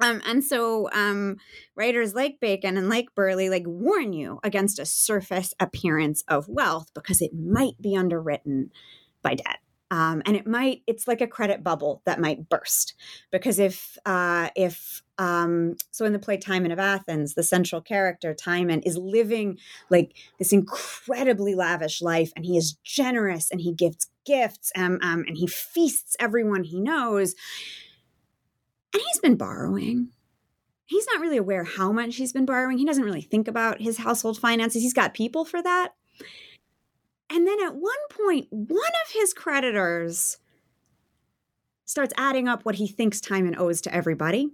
[0.00, 1.36] Um, and so um,
[1.76, 6.90] writers like Bacon and like Burleigh like warn you against a surface appearance of wealth
[6.94, 8.70] because it might be underwritten
[9.22, 9.58] by debt.
[9.90, 12.94] Um, and it might it's like a credit bubble that might burst
[13.30, 18.32] because if uh, if um, so in the play Timon of Athens, the central character
[18.32, 19.58] Timon is living
[19.90, 25.24] like this incredibly lavish life, and he is generous and he gives gifts um, um,
[25.26, 27.34] and he feasts everyone he knows
[28.92, 30.08] and he's been borrowing.
[30.86, 32.78] He's not really aware how much he's been borrowing.
[32.78, 34.82] He doesn't really think about his household finances.
[34.82, 35.94] He's got people for that.
[37.30, 40.38] And then at one point, one of his creditors
[41.84, 44.48] starts adding up what he thinks Timon owes to everybody.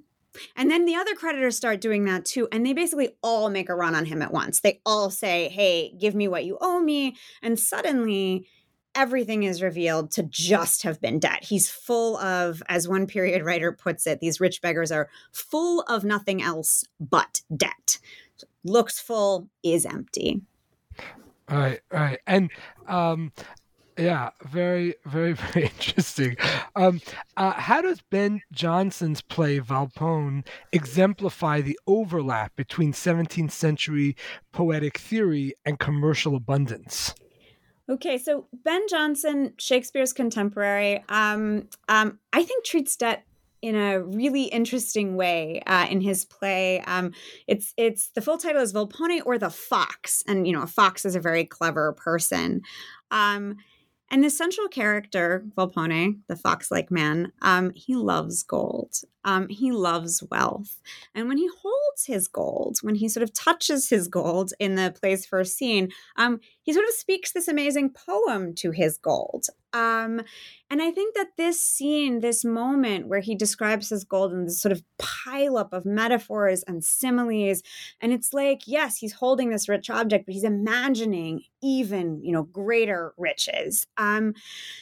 [0.54, 2.48] And then the other creditors start doing that too.
[2.52, 4.60] And they basically all make a run on him at once.
[4.60, 7.16] They all say, Hey, give me what you owe me.
[7.42, 8.46] And suddenly
[8.94, 11.44] everything is revealed to just have been debt.
[11.44, 16.04] He's full of, as one period writer puts it, these rich beggars are full of
[16.04, 17.98] nothing else but debt.
[18.64, 20.40] Looks full, is empty.
[21.48, 22.18] Right, right.
[22.26, 22.50] And
[22.86, 23.32] um
[23.98, 26.36] yeah, very, very, very interesting.
[26.74, 27.00] Um,
[27.36, 34.16] uh, how does Ben Jonson's play Volpone exemplify the overlap between 17th century
[34.52, 37.14] poetic theory and commercial abundance?
[37.88, 43.24] Okay, so Ben Jonson, Shakespeare's contemporary, um, um, I think treats debt
[43.66, 46.80] in a really interesting way uh, in his play.
[46.82, 47.12] Um,
[47.48, 51.04] it's it's the full title is Volpone or the Fox, and you know a fox
[51.04, 52.62] is a very clever person.
[53.10, 53.56] Um,
[54.08, 59.00] and the central character, Volpone, the fox like man, um, he loves gold.
[59.24, 60.80] Um, he loves wealth.
[61.12, 64.94] And when he holds his gold, when he sort of touches his gold in the
[64.96, 69.46] play's first scene, um, he sort of speaks this amazing poem to his gold.
[69.76, 70.22] Um,
[70.70, 74.58] and I think that this scene, this moment where he describes his gold in this
[74.58, 77.62] sort of pileup of metaphors and similes,
[78.00, 82.44] and it's like, yes, he's holding this rich object, but he's imagining even, you know,
[82.44, 83.86] greater riches.
[83.98, 84.32] Um,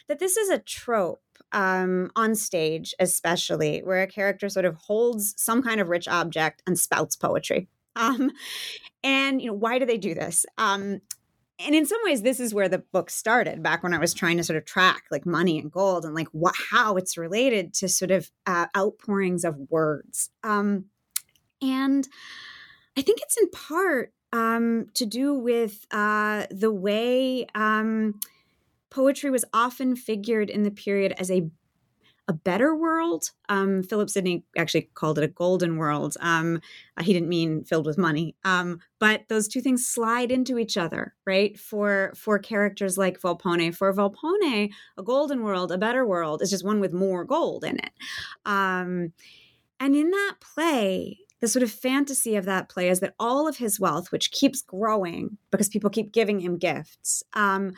[0.07, 5.35] that this is a trope um, on stage, especially where a character sort of holds
[5.37, 7.67] some kind of rich object and spouts poetry.
[7.97, 8.31] Um,
[9.03, 10.47] and you know, why do they do this?
[10.57, 11.01] Um,
[11.59, 13.63] and in some ways, this is where the book started.
[13.63, 16.29] Back when I was trying to sort of track like money and gold and like
[16.33, 20.31] what how it's related to sort of uh, outpourings of words.
[20.43, 20.87] Um,
[21.63, 22.09] and
[22.97, 28.19] I think it's in part um, to do with uh, the way um,
[28.91, 31.49] poetry was often figured in the period as a
[32.27, 33.31] a better world.
[33.49, 36.17] Um, Philip Sidney actually called it a golden world.
[36.21, 36.61] Um,
[36.97, 40.77] uh, he didn't mean filled with money, um, but those two things slide into each
[40.77, 41.59] other, right?
[41.59, 46.65] For for characters like Volpone, for Volpone, a golden world, a better world is just
[46.65, 47.93] one with more gold in it.
[48.47, 49.13] Um,
[49.79, 53.59] and in that play, the sort of fantasy of that play is that all of
[53.59, 57.75] his wealth, which keeps growing because people keep giving him gifts, um,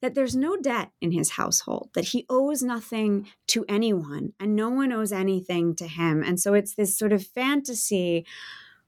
[0.00, 4.70] that there's no debt in his household, that he owes nothing to anyone and no
[4.70, 6.22] one owes anything to him.
[6.22, 8.26] And so it's this sort of fantasy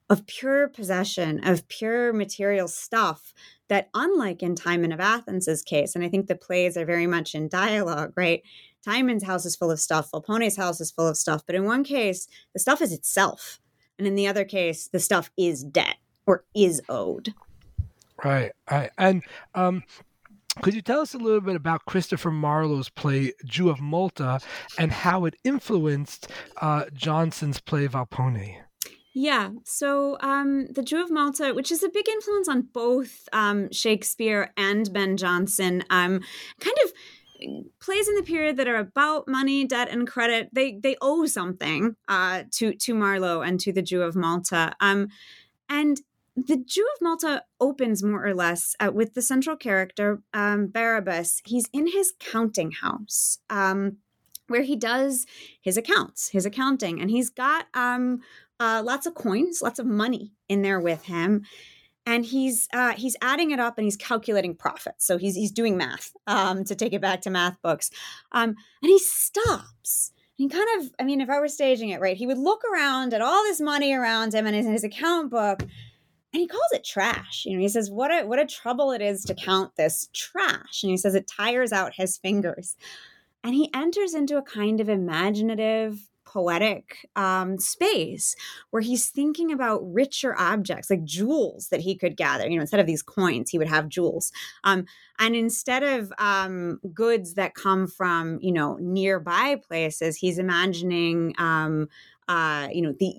[0.09, 3.33] of pure possession, of pure material stuff
[3.69, 7.35] that, unlike in Timon of Athens's case, and I think the plays are very much
[7.35, 8.43] in dialogue, right?
[8.85, 11.85] Timon's house is full of stuff, Volpone's house is full of stuff, but in one
[11.85, 13.61] case, the stuff is itself.
[13.99, 15.97] And in the other case, the stuff is debt
[16.27, 17.35] or is owed.
[18.25, 18.53] Right.
[18.71, 18.91] Right.
[18.99, 19.23] And
[19.55, 19.83] um,
[20.61, 24.41] could you tell us a little bit about Christopher Marlowe's play Jew of Malta
[24.79, 26.31] and how it influenced
[26.61, 28.59] uh, Jonson's play Volpone?
[29.15, 33.71] Yeah, so um, the Jew of Malta, which is a big influence on both um,
[33.71, 36.21] Shakespeare and Ben Jonson, um,
[36.61, 36.93] kind of
[37.81, 40.49] plays in the period that are about money, debt, and credit.
[40.53, 44.75] They they owe something uh, to to Marlowe and to the Jew of Malta.
[44.81, 45.09] Um,
[45.69, 46.01] and
[46.37, 51.43] the Jew of Malta opens more or less uh, with the central character, um, Barabbas.
[51.45, 53.39] He's in his counting house.
[53.51, 53.99] Um,
[54.49, 55.25] where he does
[55.63, 58.21] his accounts, his accounting, and he's got um,
[58.61, 61.45] uh, lots of coins, lots of money in there with him,
[62.05, 65.07] and he's uh, he's adding it up and he's calculating profits.
[65.07, 67.91] So he's he's doing math um, to take it back to math books,
[68.33, 68.51] um,
[68.83, 72.27] and he stops he kind of, I mean, if I were staging it right, he
[72.27, 75.63] would look around at all this money around him and his, his account book,
[76.33, 77.45] and he calls it trash.
[77.47, 80.83] You know, he says, "What a what a trouble it is to count this trash,"
[80.83, 82.77] and he says it tires out his fingers.
[83.45, 88.35] And he enters into a kind of imaginative, poetic um, space
[88.71, 92.49] where he's thinking about richer objects like jewels that he could gather.
[92.49, 94.33] You know, instead of these coins, he would have jewels.
[94.65, 94.87] Um,
[95.19, 101.89] and instead of um, goods that come from you know nearby places, he's imagining um,
[102.33, 103.15] uh, you know, the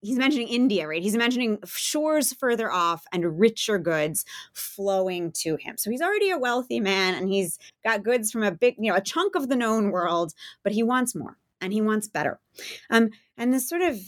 [0.00, 1.02] he's mentioning India, right?
[1.02, 4.24] He's imagining shores further off and richer goods
[4.54, 5.76] flowing to him.
[5.76, 8.96] So he's already a wealthy man and he's got goods from a big, you know,
[8.96, 10.32] a chunk of the known world,
[10.62, 12.40] but he wants more and he wants better.
[12.88, 13.98] Um, and this sort of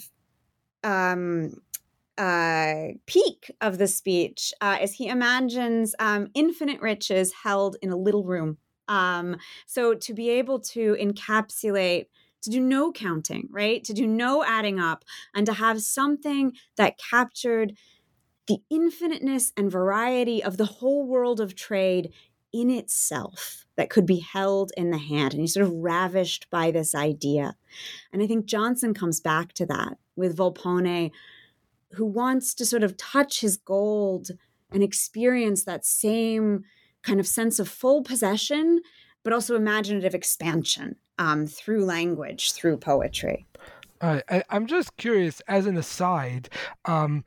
[0.85, 1.61] um,
[2.17, 7.97] uh, peak of the speech uh, is he imagines um, infinite riches held in a
[7.97, 8.57] little room.
[8.89, 9.37] Um,
[9.67, 12.07] so to be able to encapsulate
[12.43, 13.83] to do no counting, right?
[13.85, 17.75] To do no adding up, and to have something that captured
[18.47, 22.13] the infiniteness and variety of the whole world of trade
[22.53, 25.33] in itself that could be held in the hand.
[25.33, 27.55] And he's sort of ravished by this idea.
[28.13, 31.13] And I think Jonson comes back to that with Volpone,
[31.93, 34.31] who wants to sort of touch his gold
[34.73, 36.65] and experience that same
[37.03, 38.81] kind of sense of full possession,
[39.23, 43.47] but also imaginative expansion um, through language, through poetry.
[44.03, 46.49] I, am just curious, as an aside.
[46.87, 47.25] Um,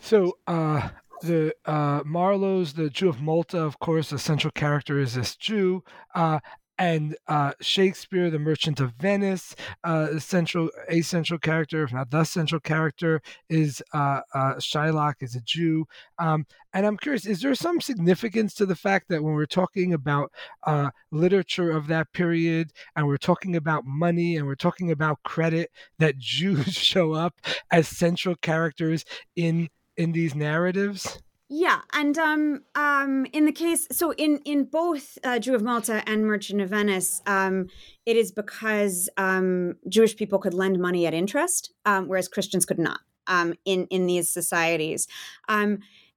[0.00, 0.88] so uh,
[1.22, 5.84] the uh, Marlowe's the Jew of Malta, of course, the central character is this Jew.
[6.14, 6.40] Uh,
[6.82, 9.54] and uh, Shakespeare, the Merchant of Venice,
[9.84, 15.36] uh, central a central character, if not the central character, is uh, uh, Shylock is
[15.36, 15.86] a Jew.
[16.18, 19.94] Um, and I'm curious, is there some significance to the fact that when we're talking
[19.94, 20.32] about
[20.66, 25.70] uh, literature of that period, and we're talking about money, and we're talking about credit,
[26.00, 27.34] that Jews show up
[27.70, 29.04] as central characters
[29.36, 31.22] in in these narratives?
[31.54, 36.02] Yeah, and um, um, in the case, so in in both uh, Jew of Malta
[36.06, 37.66] and Merchant of Venice, um,
[38.06, 42.78] it is because um, Jewish people could lend money at interest, um, whereas Christians could
[42.78, 45.06] not um, in in these societies,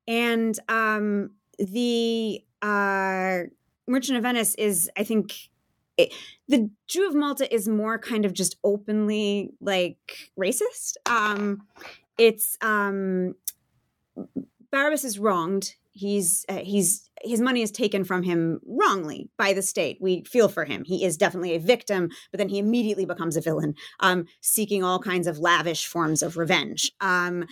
[0.08, 0.58] and
[1.60, 3.40] the uh,
[3.88, 5.34] Merchant of Venice is, I think,
[5.98, 6.14] it,
[6.48, 10.94] the Jew of Malta is more kind of just openly like racist.
[12.18, 12.58] It's
[14.76, 15.76] Barabbas is wronged.
[15.94, 19.98] He's uh, he's his money is taken from him wrongly by the state.
[20.02, 20.84] We feel for him.
[20.84, 25.00] He is definitely a victim, but then he immediately becomes a villain, um, seeking all
[25.00, 26.92] kinds of lavish forms of revenge.
[27.00, 27.46] Um,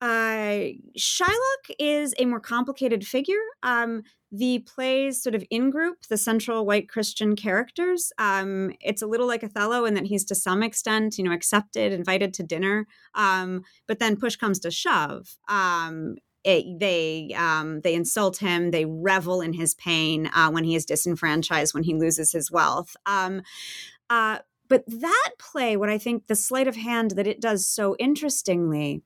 [0.00, 3.42] uh, Shylock is a more complicated figure.
[3.64, 8.12] Um, the plays sort of in group the central white Christian characters.
[8.18, 11.92] Um, it's a little like Othello in that he's to some extent, you know, accepted,
[11.92, 12.86] invited to dinner.
[13.16, 15.36] Um, but then push comes to shove.
[15.48, 18.70] Um, it, they um, they insult him.
[18.70, 22.96] They revel in his pain uh, when he is disenfranchised, when he loses his wealth.
[23.06, 23.42] Um,
[24.10, 24.38] uh,
[24.68, 29.02] but that play, what I think the sleight of hand that it does so interestingly,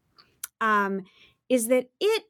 [0.60, 1.02] um,
[1.48, 2.24] is that it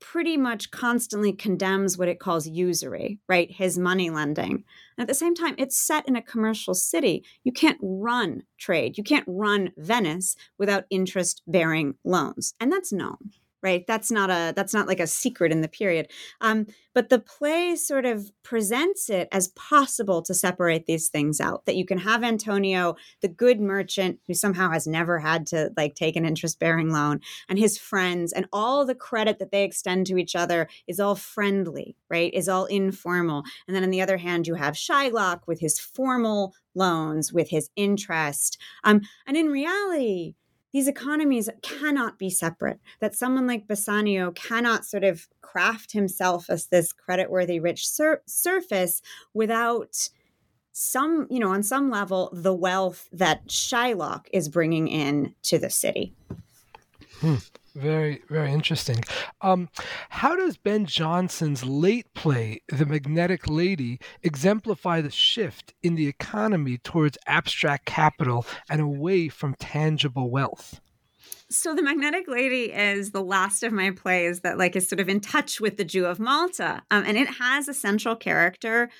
[0.00, 3.50] pretty much constantly condemns what it calls usury, right?
[3.52, 4.64] His money lending.
[4.96, 7.24] And at the same time, it's set in a commercial city.
[7.44, 8.98] You can't run trade.
[8.98, 12.54] You can't run Venice without interest bearing loans.
[12.58, 13.32] And that's known
[13.62, 13.84] right?
[13.86, 16.10] That's not a that's not like a secret in the period.
[16.40, 21.64] Um, but the play sort of presents it as possible to separate these things out
[21.64, 25.94] that you can have antonio the good merchant who somehow has never had to like
[25.94, 30.06] take an interest bearing loan and his friends and all the credit that they extend
[30.06, 32.32] to each other is all friendly right?
[32.34, 33.42] Is all informal.
[33.66, 37.70] And then on the other hand you have shylock with his formal loans with his
[37.74, 38.58] interest.
[38.84, 40.34] Um, and in reality
[40.72, 46.66] these economies cannot be separate, that someone like Bassanio cannot sort of craft himself as
[46.66, 49.02] this creditworthy rich sur- surface
[49.34, 50.08] without
[50.72, 55.68] some, you know, on some level, the wealth that Shylock is bringing in to the
[55.68, 56.14] city.
[57.20, 57.36] Hmm.
[57.74, 59.02] Very, very interesting.
[59.40, 59.68] Um,
[60.10, 66.78] how does Ben Jonson's late play, The Magnetic Lady, exemplify the shift in the economy
[66.78, 70.80] towards abstract capital and away from tangible wealth?
[71.48, 75.08] So the magnetic lady is the last of my plays that like is sort of
[75.08, 78.90] in touch with the Jew of Malta, um, and it has a central character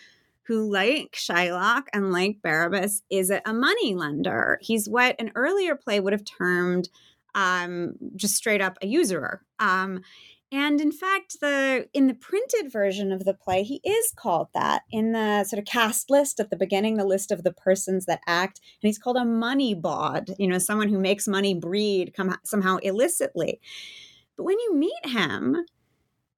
[0.45, 4.59] who, like Shylock and like Barabbas, is a money lender.
[4.61, 6.89] He's what an earlier play would have termed
[7.35, 9.43] um, just straight up a usurer.
[9.59, 10.03] Um,
[10.53, 14.83] and in fact, the in the printed version of the play, he is called that
[14.91, 18.20] in the sort of cast list at the beginning, the list of the persons that
[18.26, 20.35] act, and he's called a money bawd.
[20.39, 23.61] You know, someone who makes money breed come, somehow illicitly.
[24.37, 25.64] But when you meet him,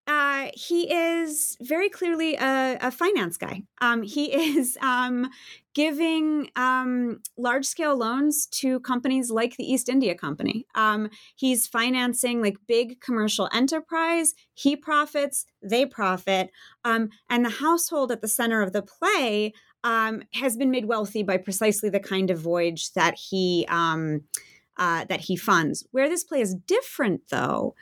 [0.07, 3.63] uh, he is very clearly a, a finance guy.
[3.81, 5.31] Um, he is um,
[5.75, 10.67] giving um, large scale loans to companies like the East India Company.
[10.75, 14.35] Um, he's financing like big commercial enterprise.
[14.53, 16.51] He profits, they profit.
[16.85, 21.23] Um, and the household at the center of the play um, has been made wealthy
[21.23, 23.67] by precisely the kind of voyage that he.
[24.77, 25.87] Uh, that he funds.
[25.93, 27.77] Where this play is different, though,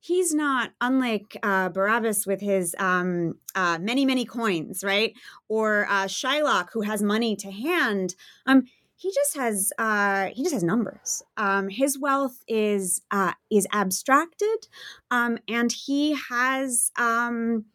[0.00, 5.14] he's not unlike uh, Barabbas with his um, uh, many many coins, right?
[5.48, 8.14] Or uh, Shylock who has money to hand.
[8.46, 8.64] Um,
[8.96, 11.22] he just has uh, he just has numbers.
[11.36, 14.68] Um, his wealth is uh, is abstracted,
[15.10, 16.90] um, and he has.
[16.96, 17.66] Um,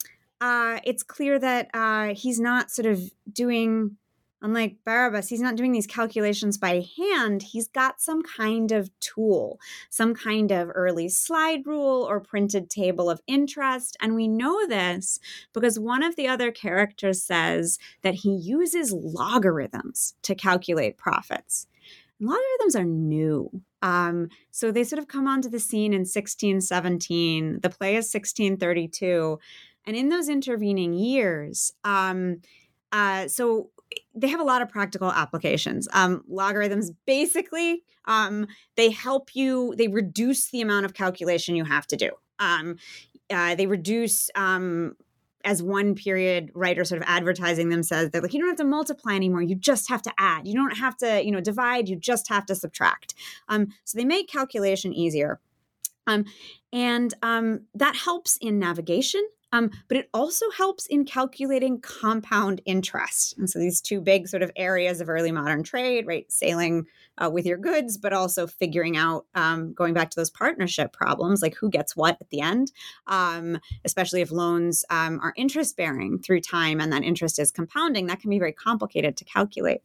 [0.41, 3.01] uh, it's clear that uh, he's not sort of
[3.31, 3.97] doing
[4.45, 7.41] Unlike Barabbas, he's not doing these calculations by hand.
[7.41, 13.09] He's got some kind of tool, some kind of early slide rule or printed table
[13.09, 13.97] of interest.
[13.99, 15.19] And we know this
[15.51, 21.65] because one of the other characters says that he uses logarithms to calculate profits.
[22.19, 23.49] logarithms are new.
[23.81, 27.61] Um, so they sort of come onto the scene in 1617.
[27.63, 29.39] The play is 1632.
[29.87, 32.41] And in those intervening years, um,
[32.91, 33.71] uh, so
[34.15, 35.87] they have a lot of practical applications.
[35.93, 39.75] Um, logarithms basically um, they help you.
[39.77, 42.11] They reduce the amount of calculation you have to do.
[42.39, 42.77] Um,
[43.29, 44.95] uh, they reduce um,
[45.43, 48.65] as one period writer sort of advertising them says they're like you don't have to
[48.65, 51.95] multiply anymore you just have to add you don't have to you know divide you
[51.95, 53.13] just have to subtract
[53.47, 55.39] um, so they make calculation easier
[56.07, 56.25] um,
[56.73, 59.21] and um, that helps in navigation
[59.55, 63.37] um, but it also helps in calculating compound interest.
[63.37, 66.29] And so these two big sort of areas of early modern trade, right?
[66.29, 66.87] Sailing
[67.17, 71.41] uh, with your goods, but also figuring out, um, going back to those partnership problems,
[71.41, 72.73] like who gets what at the end,
[73.07, 78.07] um, especially if loans um, are interest bearing through time and that interest is compounding,
[78.07, 79.81] that can be very complicated to calculate.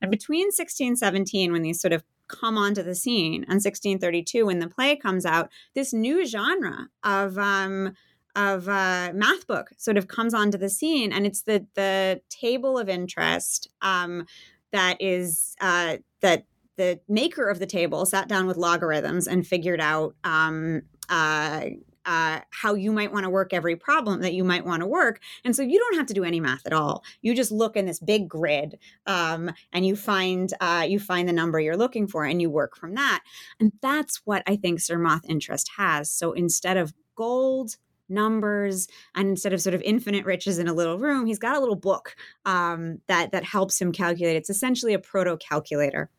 [0.00, 4.68] And between 1617, when these sort of come onto the scene, and 1632, when the
[4.68, 7.94] play comes out, this new genre of um,
[8.36, 12.78] of uh, math book sort of comes onto the scene, and it's the the table
[12.78, 14.26] of interest um,
[14.72, 16.44] that is uh, that
[16.76, 21.64] the maker of the table sat down with logarithms and figured out um, uh,
[22.08, 25.20] uh, how you might want to work every problem that you might want to work.
[25.44, 27.04] And so you don't have to do any math at all.
[27.20, 31.34] You just look in this big grid um, and you find uh, you find the
[31.34, 33.22] number you're looking for and you work from that.
[33.60, 36.10] And that's what I think Sir Moth Interest has.
[36.10, 37.76] So instead of gold
[38.08, 41.60] numbers and instead of sort of infinite riches in a little room he's got a
[41.60, 46.10] little book um, that that helps him calculate it's essentially a proto calculator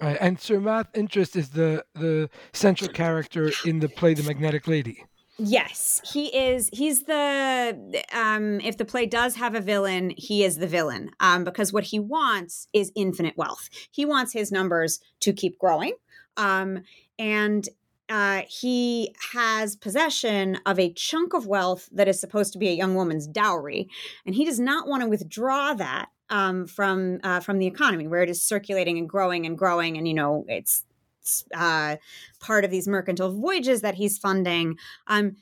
[0.00, 4.66] right and Sir Moth Interest is the the central character in the play the magnetic
[4.66, 5.04] lady
[5.40, 6.68] Yes, he is.
[6.72, 11.12] He's the um if the play does have a villain, he is the villain.
[11.20, 13.68] Um because what he wants is infinite wealth.
[13.92, 15.92] He wants his numbers to keep growing.
[16.36, 16.82] Um
[17.20, 17.68] and
[18.08, 22.72] uh, he has possession of a chunk of wealth that is supposed to be a
[22.72, 23.88] young woman's dowry,
[24.24, 28.22] and he does not want to withdraw that um, from uh, from the economy, where
[28.22, 30.84] it is circulating and growing and growing, and you know it's,
[31.20, 31.96] it's uh,
[32.40, 35.36] part of these mercantile voyages that he's funding, um,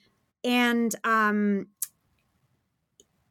[0.45, 1.69] and um,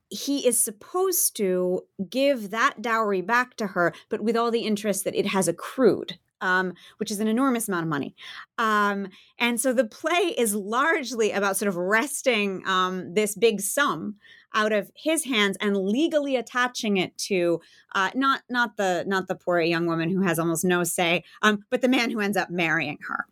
[0.09, 5.03] he is supposed to give that dowry back to her, but with all the interest
[5.03, 6.17] that it has accrued.
[6.45, 8.15] Um, which is an enormous amount of money.
[8.57, 9.07] Um,
[9.39, 14.15] and so the play is largely about sort of wresting um, this big sum
[14.53, 17.59] out of his hands and legally attaching it to
[17.93, 21.65] uh, not not the not the poor young woman who has almost no say, um,
[21.69, 23.25] but the man who ends up marrying her.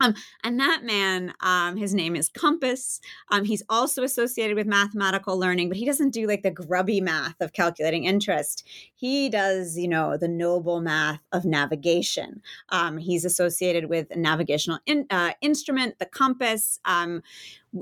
[0.00, 3.00] Um, and that man, um, his name is Compass.
[3.30, 7.40] Um, he's also associated with mathematical learning, but he doesn't do like the grubby math
[7.40, 8.66] of calculating interest.
[8.94, 12.42] He does, you know, the noble math of navigation.
[12.68, 16.78] Um, he's associated with a navigational in, uh, instrument, the compass.
[16.84, 17.22] Um,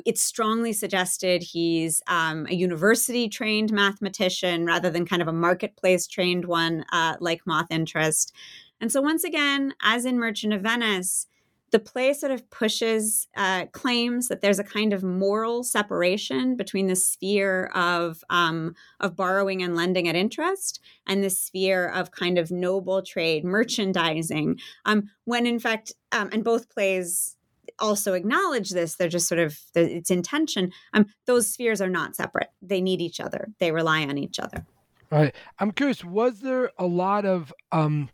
[0.05, 6.07] it's strongly suggested he's um, a university trained mathematician rather than kind of a marketplace
[6.07, 8.33] trained one uh, like moth interest.
[8.81, 11.27] And so, once again, as in Merchant of Venice,
[11.75, 16.87] the play sort of pushes uh, claims that there's a kind of moral separation between
[16.87, 22.39] the sphere of um, of borrowing and lending at interest and the sphere of kind
[22.39, 24.61] of noble trade merchandising.
[24.85, 27.37] Um, when in fact um, and both plays
[27.81, 32.51] also acknowledge this they're just sort of it's intention um, those spheres are not separate.
[32.62, 33.49] They need each other.
[33.59, 34.64] They rely on each other.
[35.11, 35.35] Right.
[35.59, 38.11] I'm curious was there a lot of um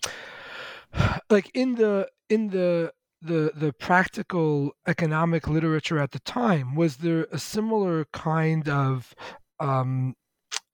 [1.29, 7.27] like in the in the the the practical economic literature at the time was there
[7.31, 9.15] a similar kind of
[9.59, 10.15] um,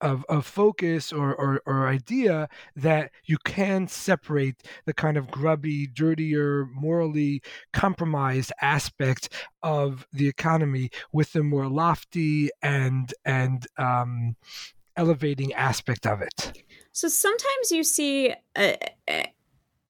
[0.00, 5.86] of, of focus or, or, or idea that you can separate the kind of grubby,
[5.86, 7.42] dirtier, morally
[7.72, 9.28] compromised aspect
[9.62, 14.36] of the economy with the more lofty and and um,
[14.96, 16.62] elevating aspect of it.
[16.92, 18.34] So sometimes you see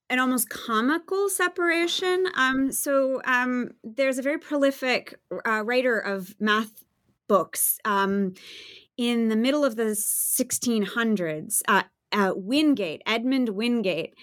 [0.09, 2.25] an almost comical separation.
[2.35, 6.83] Um, so um, there's a very prolific uh, writer of math
[7.27, 8.33] books um,
[8.97, 14.15] in the middle of the 1600s, uh, uh, Wingate, Edmund Wingate,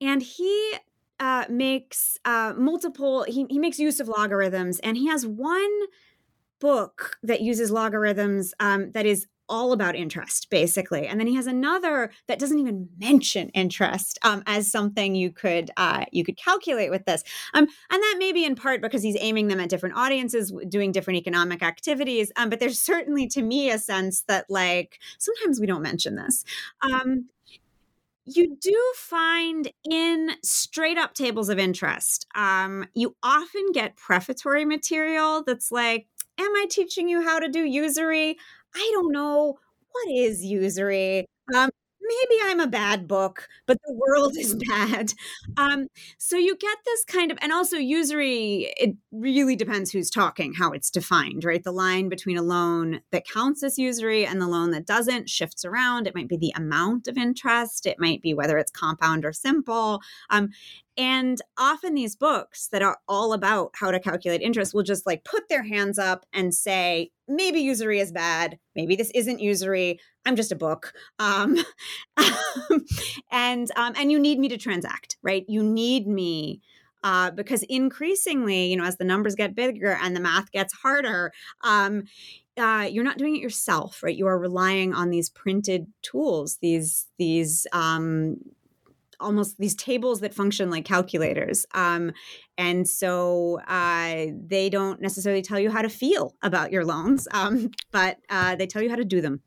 [0.00, 0.74] and he
[1.20, 3.24] uh, makes uh, multiple.
[3.28, 5.80] He, he makes use of logarithms, and he has one
[6.60, 11.06] book that uses logarithms um, that is all about interest basically.
[11.06, 15.70] And then he has another that doesn't even mention interest um, as something you could
[15.76, 17.22] uh, you could calculate with this.
[17.52, 20.92] Um, and that may be in part because he's aiming them at different audiences doing
[20.92, 25.66] different economic activities um, but there's certainly to me a sense that like sometimes we
[25.66, 26.44] don't mention this.
[26.82, 27.26] Um,
[28.26, 35.42] you do find in straight up tables of interest um, you often get prefatory material
[35.46, 36.06] that's like
[36.38, 38.36] am i teaching you how to do usury
[38.74, 39.58] I don't know
[39.92, 41.26] what is usury.
[41.54, 41.70] Um,
[42.00, 45.12] maybe I'm a bad book, but the world is bad.
[45.56, 50.54] Um, so you get this kind of, and also usury, it really depends who's talking,
[50.54, 51.62] how it's defined, right?
[51.62, 55.64] The line between a loan that counts as usury and the loan that doesn't shifts
[55.64, 56.06] around.
[56.06, 60.00] It might be the amount of interest, it might be whether it's compound or simple.
[60.30, 60.50] Um,
[60.96, 65.24] and often these books that are all about how to calculate interest will just like
[65.24, 68.58] put their hands up and say, maybe usury is bad.
[68.76, 69.98] Maybe this isn't usury.
[70.24, 70.92] I'm just a book.
[71.18, 71.56] Um,
[73.30, 75.44] and um, and you need me to transact, right?
[75.48, 76.60] You need me
[77.02, 81.32] uh, because increasingly, you know, as the numbers get bigger and the math gets harder,
[81.62, 82.04] um,
[82.56, 84.16] uh, you're not doing it yourself, right?
[84.16, 88.36] You are relying on these printed tools, these these um,
[89.24, 91.66] almost these tables that function like calculators.
[91.74, 92.12] Um,
[92.56, 97.70] and so uh, they don't necessarily tell you how to feel about your loans, um,
[97.90, 99.40] but uh, they tell you how to do them.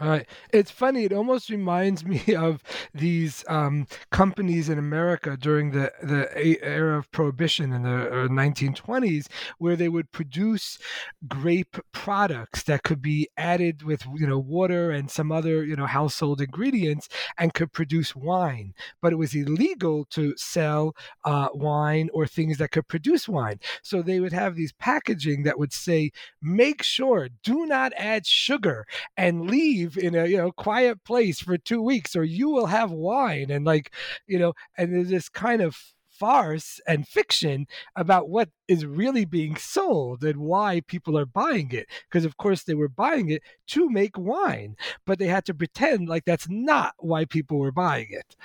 [0.00, 0.28] Right.
[0.52, 1.02] It's funny.
[1.04, 2.62] It almost reminds me of
[2.94, 9.54] these um, companies in America during the, the era of prohibition in the 1920s, uh,
[9.58, 10.78] where they would produce
[11.26, 15.86] grape products that could be added with you know water and some other you know
[15.86, 18.74] household ingredients and could produce wine.
[19.02, 20.94] But it was illegal to sell
[21.24, 23.58] uh, wine or things that could produce wine.
[23.82, 28.86] So they would have these packaging that would say, "Make sure do not add sugar
[29.16, 32.66] and leave." Leave in a you know quiet place for two weeks or you will
[32.66, 33.92] have wine and like
[34.26, 35.76] you know and there's this kind of
[36.18, 37.66] farce and fiction
[37.96, 41.86] about what is really being sold and why people are buying it.
[42.08, 44.76] Because, of course, they were buying it to make wine,
[45.06, 48.36] but they had to pretend like that's not why people were buying it.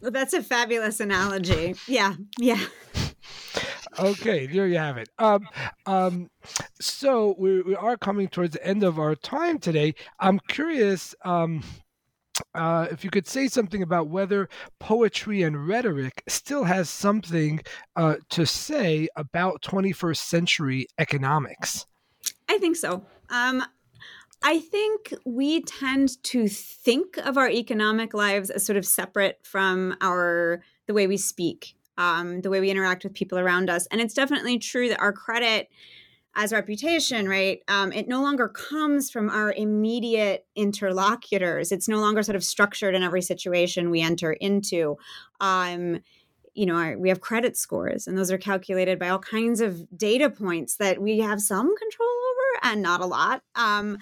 [0.00, 1.74] Well, that's a fabulous analogy.
[1.86, 2.14] Yeah.
[2.38, 2.64] Yeah.
[3.98, 5.08] Okay, there you have it.
[5.18, 5.48] Um,
[5.86, 6.30] um,
[6.80, 9.94] so we, we are coming towards the end of our time today.
[10.18, 11.14] I'm curious.
[11.24, 11.62] Um,
[12.54, 17.60] uh, if you could say something about whether poetry and rhetoric still has something
[17.96, 21.86] uh, to say about 21st century economics.
[22.48, 23.04] I think so.
[23.28, 23.62] Um,
[24.42, 29.96] I think we tend to think of our economic lives as sort of separate from
[30.00, 34.00] our the way we speak, um, the way we interact with people around us, and
[34.00, 35.68] it's definitely true that our credit
[36.34, 37.60] as reputation, right?
[37.68, 41.72] Um, it no longer comes from our immediate interlocutors.
[41.72, 44.96] It's no longer sort of structured in every situation we enter into.
[45.40, 46.00] Um,
[46.54, 49.86] you know, our, we have credit scores, and those are calculated by all kinds of
[49.96, 53.42] data points that we have some control over and not a lot.
[53.54, 53.98] Um,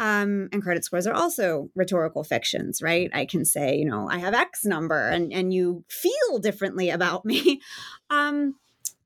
[0.00, 3.10] um, and credit scores are also rhetorical fictions, right?
[3.12, 7.24] I can say, you know, I have X number, and and you feel differently about
[7.26, 7.60] me.
[8.08, 8.56] Um,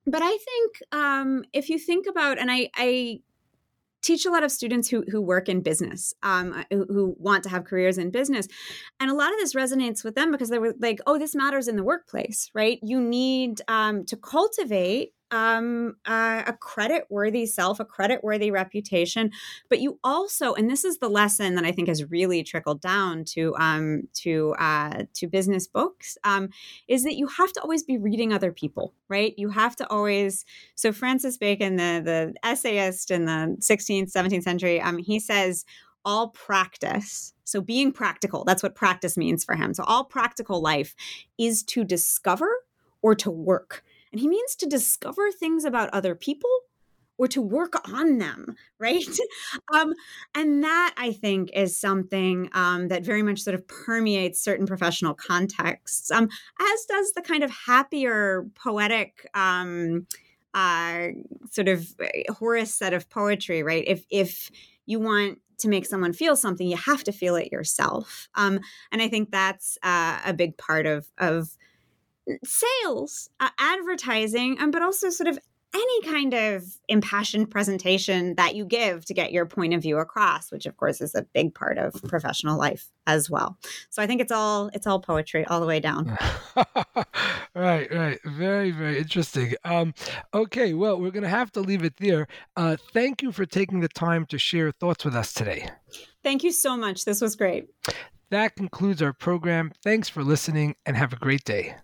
[0.07, 3.21] but I think um, if you think about, and I, I
[4.03, 7.43] teach a lot of students who who work in business, um, uh, who, who, want
[7.43, 8.47] to have careers in business,
[9.01, 11.67] and a lot of this resonates with them because they were like, "Oh, this matters
[11.67, 12.79] in the workplace, right?
[12.83, 19.33] You need um, to cultivate um, uh, a credit worthy self, a credit worthy reputation.
[19.69, 23.25] But you also, and this is the lesson that I think has really trickled down
[23.31, 26.51] to um, to uh, to business books, um,
[26.87, 29.35] is that you have to always be reading other people, right?
[29.37, 30.45] You have to always.
[30.77, 35.65] So Francis Bacon, the the essayist in the 16th, 17th century, um, he says
[36.05, 37.33] all practice.
[37.45, 39.75] So being practical, that's what practice means for him.
[39.75, 40.95] So all practical life
[41.39, 42.49] is to discover
[43.03, 43.83] or to work.
[44.15, 46.49] And he means to discover things about other people
[47.19, 49.05] or to work on them, right?
[49.73, 49.93] um,
[50.37, 55.15] and that I think is something um, that very much sort of permeates certain professional
[55.15, 56.29] contexts, um,
[56.61, 59.29] as does the kind of happier poetic.
[59.35, 60.07] Um,
[60.55, 61.09] uh,
[61.51, 63.83] sort of uh, Horace set of poetry, right?
[63.89, 64.53] If if
[64.87, 68.29] you want to make someone feel something, you have to feel it yourself.
[68.37, 68.61] Um,
[68.93, 71.57] and I think that's uh, a big part of of
[72.45, 75.39] sales, uh, advertising, um, but also sort of
[75.75, 80.53] any kind of impassioned presentation that you give to get your point of view across
[80.53, 83.59] which of course is a big part of professional life as well.
[83.91, 86.17] So i think it's all it's all poetry all the way down.
[87.57, 88.19] Right right.
[88.25, 89.55] Very very interesting.
[89.65, 89.95] Um
[90.33, 92.27] okay well we're gonna have to leave it there.
[92.57, 95.69] Uh thank you for taking the time to share thoughts with us today.
[96.25, 97.05] Thank you so much.
[97.05, 97.69] This was great.
[98.31, 99.71] That concludes our program.
[99.85, 101.77] Thanks for listening and have a great day